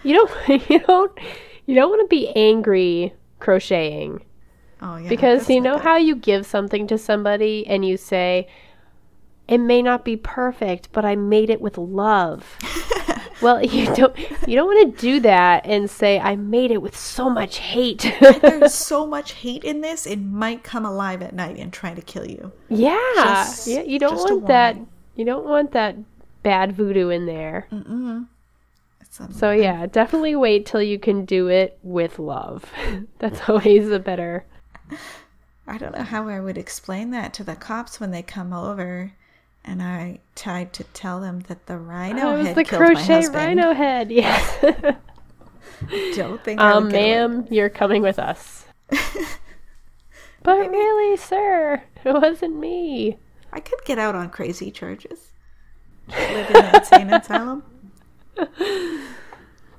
You 0.03 0.13
don't, 0.15 0.69
you 0.69 0.79
don't, 0.79 1.17
you 1.65 1.75
don't 1.75 1.89
want 1.89 2.01
to 2.01 2.07
be 2.13 2.27
angry 2.35 3.13
crocheting. 3.43 4.23
Oh 4.81 4.95
yeah. 4.97 5.07
because 5.09 5.49
you 5.49 5.61
know 5.61 5.77
how 5.77 5.97
you 5.97 6.15
give 6.15 6.45
something 6.45 6.87
to 6.87 6.97
somebody 6.97 7.65
and 7.67 7.85
you 7.85 7.95
say 7.97 8.47
it 9.47 9.57
may 9.59 9.81
not 9.81 10.03
be 10.03 10.15
perfect 10.17 10.89
but 10.91 11.05
i 11.05 11.15
made 11.15 11.49
it 11.49 11.61
with 11.61 11.77
love 11.77 12.57
well 13.41 13.63
you 13.63 13.93
don't 13.95 14.17
you 14.47 14.55
don't 14.57 14.67
want 14.67 14.95
to 14.95 15.01
do 15.01 15.19
that 15.21 15.65
and 15.65 15.89
say 15.89 16.19
i 16.19 16.35
made 16.35 16.69
it 16.71 16.81
with 16.81 16.97
so 16.97 17.29
much 17.29 17.57
hate 17.59 18.01
There's 18.41 18.73
so 18.91 19.05
much 19.07 19.33
hate 19.33 19.63
in 19.63 19.79
this. 19.81 20.05
It 20.05 20.17
might 20.19 20.63
come 20.63 20.85
alive 20.85 21.21
at 21.21 21.33
night 21.33 21.57
and 21.57 21.71
try 21.71 21.93
to 21.93 22.01
kill 22.01 22.25
you. 22.29 22.51
yeah 22.69 22.97
Just- 23.15 23.67
yeah 23.67 23.81
you 23.83 23.99
don't 23.99 24.15
want 24.17 24.47
that 24.47 24.75
you 25.15 25.23
don't 25.25 25.45
want 25.45 25.71
that 25.71 25.95
bad 26.43 26.73
voodoo 26.75 27.07
in 27.09 27.25
there 27.25 27.67
It's 27.71 28.25
so 29.31 29.51
yeah 29.51 29.85
definitely 29.85 30.35
wait 30.35 30.65
till 30.65 30.81
you 30.81 30.97
can 30.97 31.23
do 31.25 31.47
it 31.47 31.77
with 31.83 32.17
love 32.19 32.71
that's 33.19 33.47
always 33.47 33.89
a 33.89 33.99
better 33.99 34.45
I 35.67 35.77
don't 35.77 35.95
know 35.97 36.03
how 36.03 36.27
I 36.27 36.39
would 36.41 36.57
explain 36.57 37.11
that 37.11 37.33
to 37.35 37.43
the 37.43 37.55
cops 37.55 37.99
when 37.99 38.11
they 38.11 38.21
come 38.21 38.51
over. 38.51 39.13
And 39.63 39.81
I 39.81 40.19
tried 40.35 40.73
to 40.73 40.83
tell 40.83 41.21
them 41.21 41.39
that 41.47 41.67
the 41.67 41.77
rhino 41.77 42.17
that 42.17 42.37
was 42.37 42.47
head 42.47 42.55
the 42.57 42.63
killed 42.65 42.81
my 42.81 42.87
crochet 42.95 43.13
husband. 43.13 43.35
rhino 43.35 43.73
head 43.73 44.11
yes 44.11 44.65
Don't 46.15 46.43
think 46.43 46.59
I 46.59 46.73
Um, 46.73 46.89
ma'am, 46.89 47.47
you're 47.49 47.69
coming 47.69 48.01
with 48.01 48.19
us. 48.19 48.65
but 50.43 50.69
really, 50.69 51.15
sir, 51.15 51.81
it 52.03 52.13
wasn't 52.13 52.57
me. 52.57 53.17
I 53.53 53.61
could 53.61 53.79
get 53.85 53.97
out 53.97 54.15
on 54.15 54.29
crazy 54.31 54.69
charges. 54.69 55.31
Live 56.09 56.49
in 56.49 56.55
an 56.57 56.75
insane 56.75 57.13
asylum. 57.13 57.63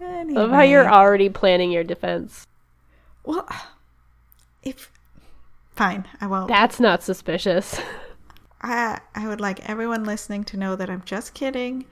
Anyway. 0.04 0.40
Love 0.40 0.50
how 0.50 0.62
you're 0.62 0.88
already 0.88 1.28
planning 1.28 1.70
your 1.70 1.84
defense. 1.84 2.46
Well, 3.24 3.48
if 4.62 4.90
fine, 5.74 6.06
I 6.20 6.26
won't. 6.26 6.48
That's 6.48 6.78
not 6.80 7.02
suspicious. 7.02 7.80
I 8.62 9.00
I 9.14 9.28
would 9.28 9.40
like 9.40 9.68
everyone 9.68 10.04
listening 10.04 10.44
to 10.44 10.56
know 10.56 10.76
that 10.76 10.90
I'm 10.90 11.02
just 11.04 11.34
kidding, 11.34 11.86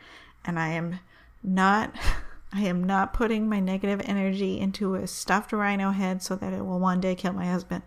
and 0.44 0.58
I 0.58 0.68
am 0.68 1.00
not. 1.42 1.94
I 2.54 2.62
am 2.62 2.84
not 2.84 3.14
putting 3.14 3.48
my 3.48 3.60
negative 3.60 4.02
energy 4.04 4.60
into 4.60 4.94
a 4.94 5.06
stuffed 5.06 5.54
rhino 5.54 5.90
head 5.90 6.22
so 6.22 6.36
that 6.36 6.52
it 6.52 6.66
will 6.66 6.78
one 6.78 7.00
day 7.00 7.14
kill 7.14 7.32
my 7.32 7.46
husband. 7.46 7.82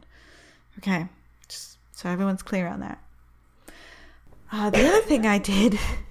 Okay, 0.80 1.08
just 1.48 1.78
so 1.92 2.10
everyone's 2.10 2.42
clear 2.42 2.68
on 2.68 2.80
that. 2.80 3.00
Uh, 4.52 4.72
the 4.72 4.88
other 4.88 5.02
thing 5.02 5.28
I 5.28 5.38
did 5.38 5.78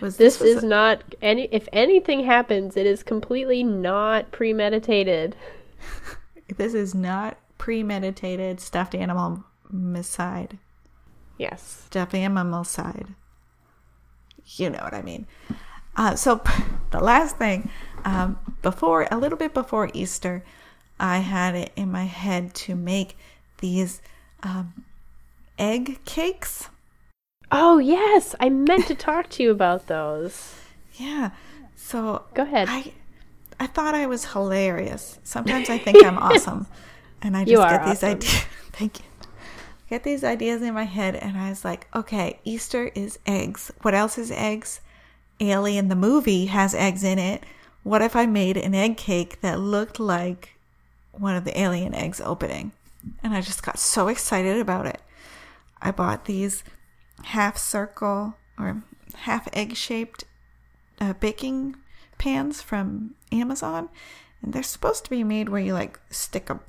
was 0.00 0.16
This 0.16 0.40
was 0.40 0.56
is 0.56 0.62
not 0.62 1.02
any. 1.22 1.48
If 1.52 1.68
anything 1.72 2.24
happens, 2.24 2.76
it 2.76 2.86
is 2.86 3.02
completely 3.02 3.62
not 3.62 4.30
premeditated. 4.30 5.36
this 6.56 6.74
is 6.74 6.94
not 6.94 7.38
premeditated 7.58 8.60
stuffed 8.60 8.94
animal 8.94 9.44
side. 10.02 10.58
Yes. 11.38 11.84
stuffed 11.86 12.14
animal 12.14 12.64
side. 12.64 13.14
You 14.56 14.70
know 14.70 14.80
what 14.82 14.94
I 14.94 15.02
mean. 15.02 15.26
Uh, 15.96 16.14
so 16.16 16.42
the 16.90 17.00
last 17.00 17.36
thing, 17.38 17.70
um, 18.04 18.38
before 18.62 19.06
a 19.10 19.16
little 19.16 19.38
bit 19.38 19.54
before 19.54 19.90
Easter, 19.94 20.44
I 20.98 21.18
had 21.18 21.54
it 21.54 21.72
in 21.76 21.90
my 21.90 22.04
head 22.04 22.54
to 22.54 22.74
make 22.74 23.16
these 23.58 24.02
um, 24.42 24.84
egg 25.58 26.04
cakes. 26.04 26.68
Oh 27.52 27.78
yes, 27.78 28.34
I 28.38 28.48
meant 28.48 28.86
to 28.86 28.94
talk 28.94 29.28
to 29.30 29.42
you 29.42 29.50
about 29.50 29.86
those. 29.86 30.54
Yeah. 30.94 31.30
So 31.76 32.24
Go 32.34 32.42
ahead. 32.42 32.68
I 32.70 32.92
I 33.58 33.66
thought 33.66 33.94
I 33.94 34.06
was 34.06 34.32
hilarious. 34.32 35.18
Sometimes 35.24 35.68
I 35.68 35.78
think 35.78 36.04
I'm 36.04 36.18
awesome, 36.30 36.66
and 37.20 37.36
I 37.36 37.44
just 37.44 37.60
get 37.68 37.84
these 37.84 38.02
awesome. 38.02 38.10
ideas. 38.10 38.44
Thank 38.72 39.00
you. 39.00 39.04
Get 39.88 40.04
these 40.04 40.22
ideas 40.22 40.62
in 40.62 40.72
my 40.72 40.84
head, 40.84 41.16
and 41.16 41.36
I 41.36 41.48
was 41.50 41.64
like, 41.64 41.88
okay, 41.94 42.38
Easter 42.44 42.92
is 42.94 43.18
eggs. 43.26 43.72
What 43.82 43.94
else 43.94 44.18
is 44.18 44.30
eggs? 44.30 44.80
Alien 45.40 45.88
the 45.88 45.96
movie 45.96 46.46
has 46.46 46.74
eggs 46.74 47.02
in 47.02 47.18
it. 47.18 47.42
What 47.82 48.02
if 48.02 48.14
I 48.14 48.26
made 48.26 48.56
an 48.56 48.74
egg 48.74 48.96
cake 48.96 49.40
that 49.40 49.58
looked 49.58 49.98
like 49.98 50.50
one 51.12 51.34
of 51.34 51.44
the 51.44 51.58
alien 51.58 51.94
eggs 51.94 52.20
opening? 52.20 52.72
And 53.22 53.34
I 53.34 53.40
just 53.40 53.62
got 53.64 53.78
so 53.78 54.08
excited 54.08 54.58
about 54.58 54.86
it. 54.86 55.00
I 55.82 55.90
bought 55.90 56.26
these 56.26 56.62
half 57.24 57.56
circle 57.56 58.34
or 58.58 58.82
half 59.14 59.48
egg 59.52 59.76
shaped 59.76 60.24
uh, 61.00 61.14
baking 61.14 61.76
pans 62.18 62.60
from 62.62 63.14
Amazon, 63.32 63.88
and 64.42 64.52
they're 64.52 64.62
supposed 64.62 65.04
to 65.04 65.10
be 65.10 65.24
made 65.24 65.48
where 65.48 65.60
you 65.60 65.74
like 65.74 65.98
stick 66.10 66.50
a 66.50 66.60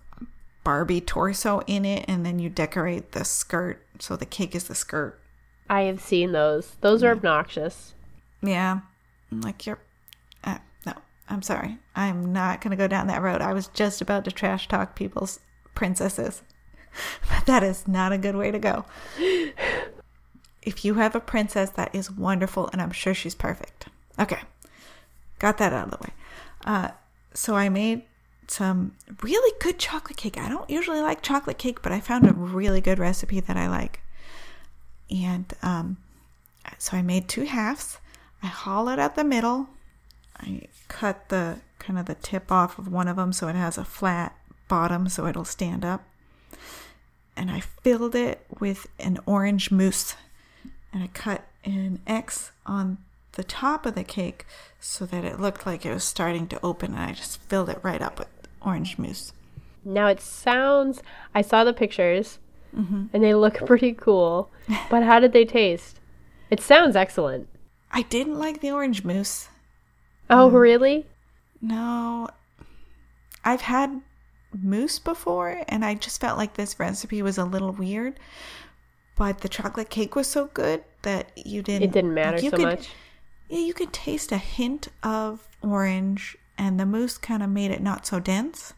Barbie 0.63 1.01
torso 1.01 1.61
in 1.67 1.85
it, 1.85 2.05
and 2.07 2.25
then 2.25 2.39
you 2.39 2.49
decorate 2.49 3.13
the 3.13 3.25
skirt 3.25 3.85
so 3.99 4.15
the 4.15 4.25
cake 4.25 4.55
is 4.55 4.65
the 4.65 4.75
skirt. 4.75 5.19
I 5.69 5.81
have 5.83 6.01
seen 6.01 6.31
those. 6.31 6.75
Those 6.81 7.03
are 7.03 7.11
obnoxious. 7.11 7.93
Yeah, 8.41 8.81
like 9.31 9.65
you're. 9.65 9.79
Uh, 10.43 10.57
no, 10.85 10.93
I'm 11.29 11.41
sorry. 11.41 11.77
I'm 11.95 12.33
not 12.33 12.61
gonna 12.61 12.75
go 12.75 12.87
down 12.87 13.07
that 13.07 13.21
road. 13.21 13.41
I 13.41 13.53
was 13.53 13.67
just 13.67 14.01
about 14.01 14.25
to 14.25 14.31
trash 14.31 14.67
talk 14.67 14.95
people's 14.95 15.39
princesses, 15.75 16.41
but 17.29 17.45
that 17.45 17.63
is 17.63 17.87
not 17.87 18.11
a 18.11 18.17
good 18.17 18.35
way 18.35 18.51
to 18.51 18.59
go. 18.59 18.85
If 20.61 20.85
you 20.85 20.95
have 20.95 21.15
a 21.15 21.19
princess, 21.19 21.71
that 21.71 21.93
is 21.93 22.11
wonderful, 22.11 22.69
and 22.71 22.81
I'm 22.81 22.91
sure 22.91 23.13
she's 23.13 23.35
perfect. 23.35 23.87
Okay, 24.19 24.39
got 25.39 25.57
that 25.57 25.73
out 25.73 25.85
of 25.85 25.91
the 25.91 26.03
way. 26.03 26.13
Uh, 26.65 26.89
so 27.33 27.55
I 27.55 27.69
made 27.69 28.03
some 28.47 28.93
really 29.23 29.53
good 29.59 29.79
chocolate 29.79 30.17
cake. 30.17 30.37
I 30.37 30.49
don't 30.49 30.69
usually 30.69 31.01
like 31.01 31.21
chocolate 31.21 31.57
cake, 31.57 31.81
but 31.81 31.91
I 31.91 31.99
found 31.99 32.27
a 32.27 32.33
really 32.33 32.81
good 32.81 32.99
recipe 32.99 33.39
that 33.39 33.57
I 33.57 33.67
like. 33.67 34.01
And 35.09 35.51
um, 35.61 35.97
so 36.77 36.97
I 36.97 37.01
made 37.01 37.27
two 37.27 37.43
halves. 37.43 37.97
I 38.43 38.47
hollowed 38.47 38.99
out 38.99 39.15
the 39.15 39.23
middle. 39.23 39.69
I 40.37 40.63
cut 40.87 41.29
the 41.29 41.59
kind 41.79 41.97
of 41.97 42.05
the 42.05 42.15
tip 42.15 42.51
off 42.51 42.77
of 42.77 42.87
one 42.87 43.07
of 43.07 43.15
them 43.15 43.33
so 43.33 43.47
it 43.47 43.55
has 43.55 43.77
a 43.77 43.85
flat 43.85 44.35
bottom 44.67 45.09
so 45.09 45.25
it'll 45.25 45.45
stand 45.45 45.85
up. 45.85 46.03
And 47.35 47.49
I 47.49 47.61
filled 47.61 48.15
it 48.15 48.45
with 48.59 48.87
an 48.99 49.19
orange 49.25 49.71
mousse. 49.71 50.15
And 50.93 51.03
I 51.03 51.07
cut 51.07 51.43
an 51.63 51.99
X 52.05 52.51
on 52.65 52.97
the 53.33 53.43
top 53.43 53.85
of 53.85 53.95
the 53.95 54.03
cake 54.03 54.45
so 54.79 55.05
that 55.05 55.23
it 55.23 55.39
looked 55.39 55.65
like 55.65 55.85
it 55.85 55.93
was 55.93 56.03
starting 56.03 56.47
to 56.47 56.59
open. 56.63 56.93
And 56.93 57.03
I 57.03 57.11
just 57.13 57.41
filled 57.41 57.69
it 57.69 57.79
right 57.81 58.01
up 58.01 58.19
with 58.19 58.27
orange 58.61 58.97
mousse. 58.97 59.33
Now 59.83 60.07
it 60.07 60.21
sounds. 60.21 61.01
I 61.33 61.41
saw 61.41 61.63
the 61.63 61.73
pictures, 61.73 62.39
mm-hmm. 62.75 63.05
and 63.13 63.23
they 63.23 63.33
look 63.33 63.55
pretty 63.65 63.93
cool. 63.93 64.51
But 64.89 65.03
how 65.03 65.19
did 65.19 65.33
they 65.33 65.45
taste? 65.45 65.99
It 66.49 66.59
sounds 66.59 66.95
excellent. 66.95 67.47
I 67.91 68.03
didn't 68.03 68.39
like 68.39 68.61
the 68.61 68.71
orange 68.71 69.03
mousse. 69.03 69.49
Oh, 70.29 70.49
really? 70.49 71.05
No. 71.61 72.29
I've 73.43 73.61
had 73.61 74.01
mousse 74.53 74.99
before, 74.99 75.63
and 75.67 75.83
I 75.83 75.95
just 75.95 76.21
felt 76.21 76.37
like 76.37 76.53
this 76.53 76.79
recipe 76.79 77.21
was 77.21 77.37
a 77.37 77.45
little 77.45 77.71
weird. 77.71 78.19
But 79.15 79.41
the 79.41 79.49
chocolate 79.49 79.89
cake 79.89 80.15
was 80.15 80.27
so 80.27 80.47
good 80.47 80.83
that 81.03 81.31
you 81.35 81.61
didn't. 81.61 81.83
It 81.83 81.91
didn't 81.91 82.13
matter 82.13 82.37
like, 82.37 82.43
you 82.43 82.49
so 82.49 82.57
could- 82.57 82.65
much. 82.65 82.89
Yeah, 83.49 83.59
you 83.59 83.73
could 83.73 83.91
taste 83.91 84.31
a 84.31 84.37
hint 84.37 84.87
of 85.03 85.45
orange, 85.61 86.37
and 86.57 86.79
the 86.79 86.85
mousse 86.85 87.17
kind 87.17 87.43
of 87.43 87.49
made 87.49 87.71
it 87.71 87.81
not 87.81 88.05
so 88.07 88.19
dense. 88.19 88.73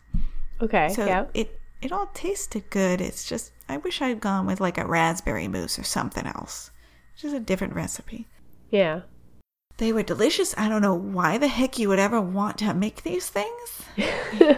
Okay. 0.62 0.90
So 0.90 1.06
yeah. 1.06 1.26
it 1.34 1.60
it 1.82 1.92
all 1.92 2.10
tasted 2.14 2.70
good. 2.70 3.00
It's 3.00 3.28
just 3.28 3.52
I 3.70 3.78
wish 3.78 4.02
I'd 4.02 4.20
gone 4.20 4.46
with 4.48 4.60
like 4.60 4.78
a 4.78 4.88
raspberry 4.88 5.48
mousse 5.48 5.78
or 5.78 5.84
something 5.84 6.26
else. 6.26 6.72
Just 7.16 7.36
a 7.36 7.40
different 7.40 7.76
recipe. 7.76 8.28
Yeah. 8.72 9.02
They 9.78 9.94
were 9.94 10.04
delicious. 10.04 10.56
I 10.58 10.70
don't 10.70 10.82
know 10.82 10.94
why 10.96 11.38
the 11.38 11.48
heck 11.48 11.78
you 11.78 11.90
would 11.90 12.00
ever 12.00 12.22
want 12.22 12.58
to 12.60 12.74
make 12.74 13.04
these 13.04 13.30
things. 13.30 13.84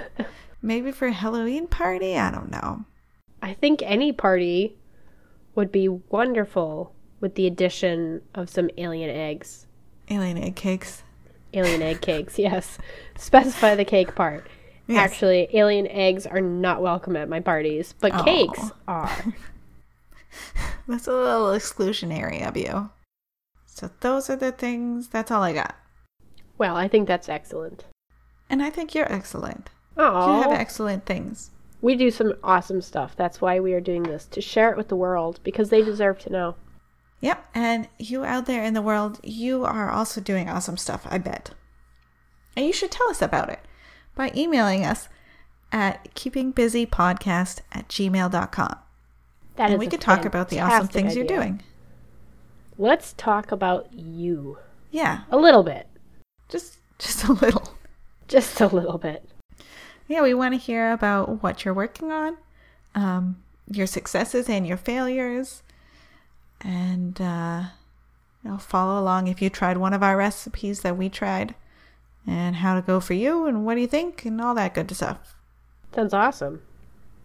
Maybe 0.62 0.92
for 0.92 1.08
a 1.08 1.14
Halloween 1.14 1.68
party? 1.68 2.18
I 2.18 2.32
don't 2.32 2.52
know. 2.52 2.86
I 3.42 3.54
think 3.54 3.82
any 3.84 4.12
party 4.12 4.78
would 5.56 5.72
be 5.72 5.88
wonderful 5.88 6.94
with 7.20 7.36
the 7.36 7.48
addition 7.48 8.22
of 8.34 8.50
some 8.50 8.70
alien 8.78 9.10
eggs. 9.10 9.68
Alien 10.10 10.38
egg 10.38 10.56
cakes. 10.56 11.04
Alien 11.54 11.82
egg 11.82 12.02
cakes, 12.02 12.38
yes. 12.40 12.78
Specify 13.18 13.76
the 13.76 13.86
cake 13.86 14.14
part. 14.16 14.48
Yes. 14.88 15.12
Actually, 15.12 15.48
alien 15.54 15.88
eggs 15.88 16.28
are 16.28 16.42
not 16.42 16.82
welcome 16.82 17.16
at 17.16 17.30
my 17.30 17.40
parties, 17.40 17.96
but 18.00 18.12
Aw. 18.14 18.24
cakes 18.24 18.72
are. 18.88 19.34
That's 20.88 21.08
a 21.08 21.14
little 21.14 21.48
exclusionary 21.48 22.48
of 22.48 22.56
you. 22.56 22.90
So 23.66 23.90
those 24.02 24.30
are 24.30 24.36
the 24.36 24.52
things. 24.52 25.08
That's 25.08 25.32
all 25.32 25.42
I 25.42 25.54
got. 25.54 25.76
Well, 26.58 26.76
I 26.76 26.88
think 26.88 27.08
that's 27.08 27.28
excellent. 27.28 27.86
And 28.50 28.62
I 28.64 28.70
think 28.70 28.94
you're 28.96 29.12
excellent. 29.12 29.70
You 29.98 30.04
have 30.04 30.14
Oh, 30.48 30.52
excellent 30.52 31.06
things. 31.06 31.52
We 31.82 31.96
do 31.96 32.10
some 32.12 32.34
awesome 32.44 32.82
stuff. 32.82 33.16
That's 33.16 33.42
why 33.42 33.60
we 33.60 33.74
are 33.74 33.82
doing 33.82 34.04
this 34.04 34.26
to 34.28 34.42
share 34.42 34.72
it 34.72 34.78
with 34.78 34.88
the 34.88 34.96
world 34.96 35.40
because 35.44 35.70
they 35.70 35.82
deserve 35.82 36.20
to 36.20 36.32
know. 36.32 36.56
Yep. 37.22 37.46
And 37.56 37.88
you 37.98 38.24
out 38.26 38.46
there 38.46 38.64
in 38.64 38.74
the 38.74 38.82
world, 38.82 39.20
you 39.24 39.64
are 39.66 39.90
also 39.90 40.22
doing 40.22 40.50
awesome 40.50 40.78
stuff, 40.78 41.08
I 41.10 41.18
bet. 41.18 41.52
And 42.56 42.66
you 42.66 42.74
should 42.74 42.92
tell 42.92 43.10
us 43.10 43.22
about 43.22 43.50
it 43.50 43.60
by 44.16 44.32
emailing 44.36 44.86
us 44.86 45.10
at 45.72 46.14
keepingbusypodcast 46.16 47.62
at 47.72 47.88
gmail.com. 47.90 48.76
That 49.56 49.70
and 49.72 49.80
we 49.80 49.88
could 49.88 50.02
talk 50.02 50.26
about 50.26 50.50
the 50.50 50.60
awesome 50.60 50.88
things 50.88 51.16
you're 51.16 51.26
doing. 51.26 51.62
Let's 52.78 53.14
talk 53.14 53.52
about 53.52 53.94
you 53.94 54.58
Yeah. 54.92 55.22
a 55.32 55.38
little 55.38 55.64
bit, 55.64 55.88
Just 56.50 56.78
just 57.00 57.24
a 57.26 57.34
little. 57.34 57.74
just 58.28 58.60
a 58.62 58.68
little 58.68 58.98
bit. 58.98 59.28
Yeah, 60.08 60.22
we 60.22 60.34
want 60.34 60.54
to 60.54 60.60
hear 60.60 60.92
about 60.92 61.42
what 61.42 61.66
you're 61.66 61.74
working 61.74 62.12
on, 62.12 62.38
um, 62.94 63.38
your 63.70 63.88
successes 63.88 64.48
and 64.50 64.68
your 64.68 64.78
failures, 64.78 65.64
and 66.62 67.20
uh, 67.20 67.64
you 68.44 68.52
know, 68.52 68.58
follow 68.58 69.00
along 69.02 69.28
if 69.28 69.42
you 69.42 69.50
tried 69.50 69.78
one 69.78 69.94
of 69.94 70.04
our 70.04 70.16
recipes 70.16 70.82
that 70.82 70.98
we 70.98 71.10
tried, 71.10 71.56
and 72.28 72.58
how 72.58 72.76
to 72.76 72.82
go 72.82 73.00
for 73.00 73.14
you, 73.14 73.46
and 73.48 73.66
what 73.66 73.76
do 73.76 73.82
you 73.82 73.88
think, 73.88 74.26
and 74.26 74.40
all 74.40 74.54
that 74.56 74.74
good 74.76 74.92
stuff. 74.92 75.36
Sounds 75.94 76.14
awesome. 76.14 76.62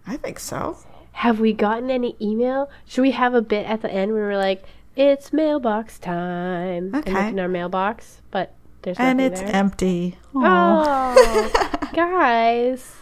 I 0.07 0.17
think 0.17 0.39
so. 0.39 0.79
Have 1.13 1.41
we 1.41 1.53
gotten 1.53 1.91
any 1.91 2.17
email? 2.21 2.71
Should 2.87 3.03
we 3.03 3.11
have 3.11 3.35
a 3.35 3.43
bit 3.43 3.67
at 3.67 3.83
the 3.83 3.93
end 3.93 4.13
where 4.13 4.29
we're 4.29 4.39
like, 4.39 4.65
"It's 4.97 5.33
mailbox 5.33 5.99
time," 5.99 6.95
and 6.95 6.97
Okay. 6.97 7.13
look 7.13 7.33
in 7.33 7.41
our 7.41 7.49
mailbox, 7.49 8.23
but 8.31 8.55
there's 8.83 8.99
And 8.99 9.21
it's 9.21 9.41
there. 9.41 9.55
empty. 9.55 10.19
Oh, 10.35 10.43
Aw. 10.45 11.15
Oh, 11.17 11.91
guys, 11.95 12.95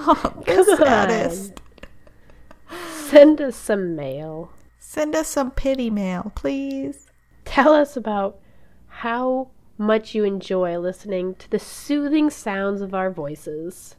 Oh, 0.00 0.42
the 0.46 0.76
saddest. 0.76 1.60
send 2.90 3.40
us 3.40 3.56
some 3.56 3.96
mail. 3.96 4.52
Send 4.78 5.14
us 5.14 5.28
some 5.28 5.50
pity 5.50 5.90
mail, 5.90 6.32
please. 6.34 7.10
Tell 7.44 7.72
us 7.74 7.96
about 7.96 8.38
how 8.86 9.48
much 9.76 10.14
you 10.14 10.24
enjoy 10.24 10.78
listening 10.78 11.34
to 11.36 11.50
the 11.50 11.58
soothing 11.58 12.30
sounds 12.30 12.80
of 12.80 12.94
our 12.94 13.10
voices. 13.10 13.96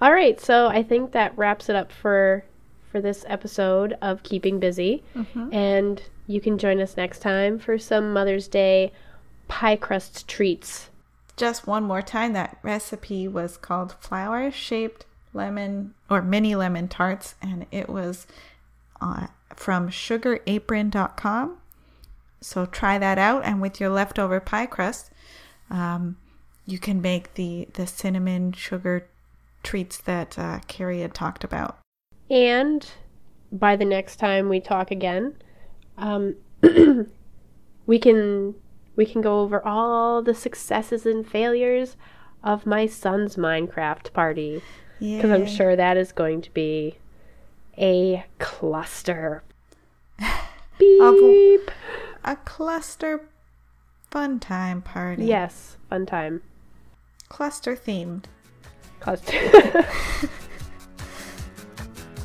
All 0.00 0.12
right, 0.12 0.40
so 0.40 0.66
I 0.68 0.82
think 0.82 1.12
that 1.12 1.36
wraps 1.36 1.68
it 1.68 1.76
up 1.76 1.92
for 1.92 2.44
for 2.90 3.00
this 3.00 3.24
episode 3.28 3.96
of 4.02 4.22
Keeping 4.24 4.58
Busy. 4.58 5.04
Mm-hmm. 5.14 5.54
And 5.54 6.02
you 6.30 6.40
can 6.40 6.58
join 6.58 6.80
us 6.80 6.96
next 6.96 7.18
time 7.18 7.58
for 7.58 7.76
some 7.76 8.12
Mother's 8.12 8.46
Day 8.46 8.92
pie 9.48 9.74
crust 9.74 10.28
treats. 10.28 10.88
Just 11.36 11.66
one 11.66 11.82
more 11.82 12.02
time, 12.02 12.34
that 12.34 12.58
recipe 12.62 13.26
was 13.26 13.56
called 13.56 13.94
flower 14.00 14.50
shaped 14.52 15.06
lemon 15.32 15.94
or 16.08 16.22
mini 16.22 16.54
lemon 16.54 16.86
tarts, 16.86 17.34
and 17.42 17.66
it 17.72 17.88
was 17.88 18.28
uh, 19.00 19.26
from 19.56 19.88
sugarapron.com. 19.88 21.58
So 22.40 22.64
try 22.64 22.96
that 22.98 23.18
out, 23.18 23.44
and 23.44 23.60
with 23.60 23.80
your 23.80 23.90
leftover 23.90 24.38
pie 24.38 24.66
crust, 24.66 25.10
um, 25.68 26.16
you 26.64 26.78
can 26.78 27.02
make 27.02 27.34
the, 27.34 27.66
the 27.74 27.88
cinnamon 27.88 28.52
sugar 28.52 29.08
treats 29.64 29.98
that 29.98 30.38
uh, 30.38 30.60
Carrie 30.68 31.00
had 31.00 31.12
talked 31.12 31.42
about. 31.42 31.78
And 32.30 32.88
by 33.50 33.74
the 33.74 33.84
next 33.84 34.16
time 34.16 34.48
we 34.48 34.60
talk 34.60 34.92
again, 34.92 35.34
um, 36.00 36.36
we 37.86 37.98
can 37.98 38.54
we 38.96 39.06
can 39.06 39.20
go 39.20 39.40
over 39.40 39.64
all 39.66 40.22
the 40.22 40.34
successes 40.34 41.06
and 41.06 41.26
failures 41.26 41.96
of 42.42 42.66
my 42.66 42.86
son's 42.86 43.36
Minecraft 43.36 44.12
party 44.12 44.62
Yeah, 44.98 45.16
because 45.18 45.30
I'm 45.30 45.46
sure 45.46 45.76
that 45.76 45.96
is 45.96 46.12
going 46.12 46.42
to 46.42 46.50
be 46.50 46.96
a 47.78 48.24
cluster. 48.38 49.42
Beep. 50.78 51.70
a 52.24 52.36
cluster 52.44 53.28
fun 54.10 54.40
time 54.40 54.82
party. 54.82 55.24
Yes, 55.24 55.76
fun 55.88 56.06
time. 56.06 56.42
cluster 57.28 57.76
themed. 57.76 58.24
Cluster. 58.98 59.86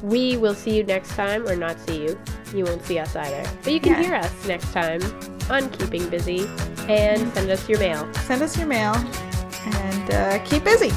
we 0.04 0.38
will 0.38 0.54
see 0.56 0.76
you 0.78 0.84
next 0.84 1.10
time, 1.16 1.48
or 1.48 1.56
not 1.56 1.80
see 1.80 2.04
you. 2.04 2.20
You 2.54 2.66
won't 2.66 2.84
see 2.84 3.00
us 3.00 3.16
either. 3.16 3.44
But 3.64 3.74
you 3.74 3.80
can 3.80 3.94
Yeah. 3.94 4.02
hear 4.04 4.16
us 4.16 4.46
next 4.48 4.72
time 4.74 5.02
on 5.50 5.70
Keeping 5.72 6.08
Busy 6.10 6.48
and 6.88 7.34
send 7.34 7.50
us 7.50 7.68
your 7.70 7.80
mail. 7.80 8.08
Send 8.28 8.42
us 8.42 8.58
your 8.58 8.68
mail 8.68 8.94
and 9.66 10.12
uh, 10.12 10.40
keep 10.46 10.64
busy. 10.64 10.92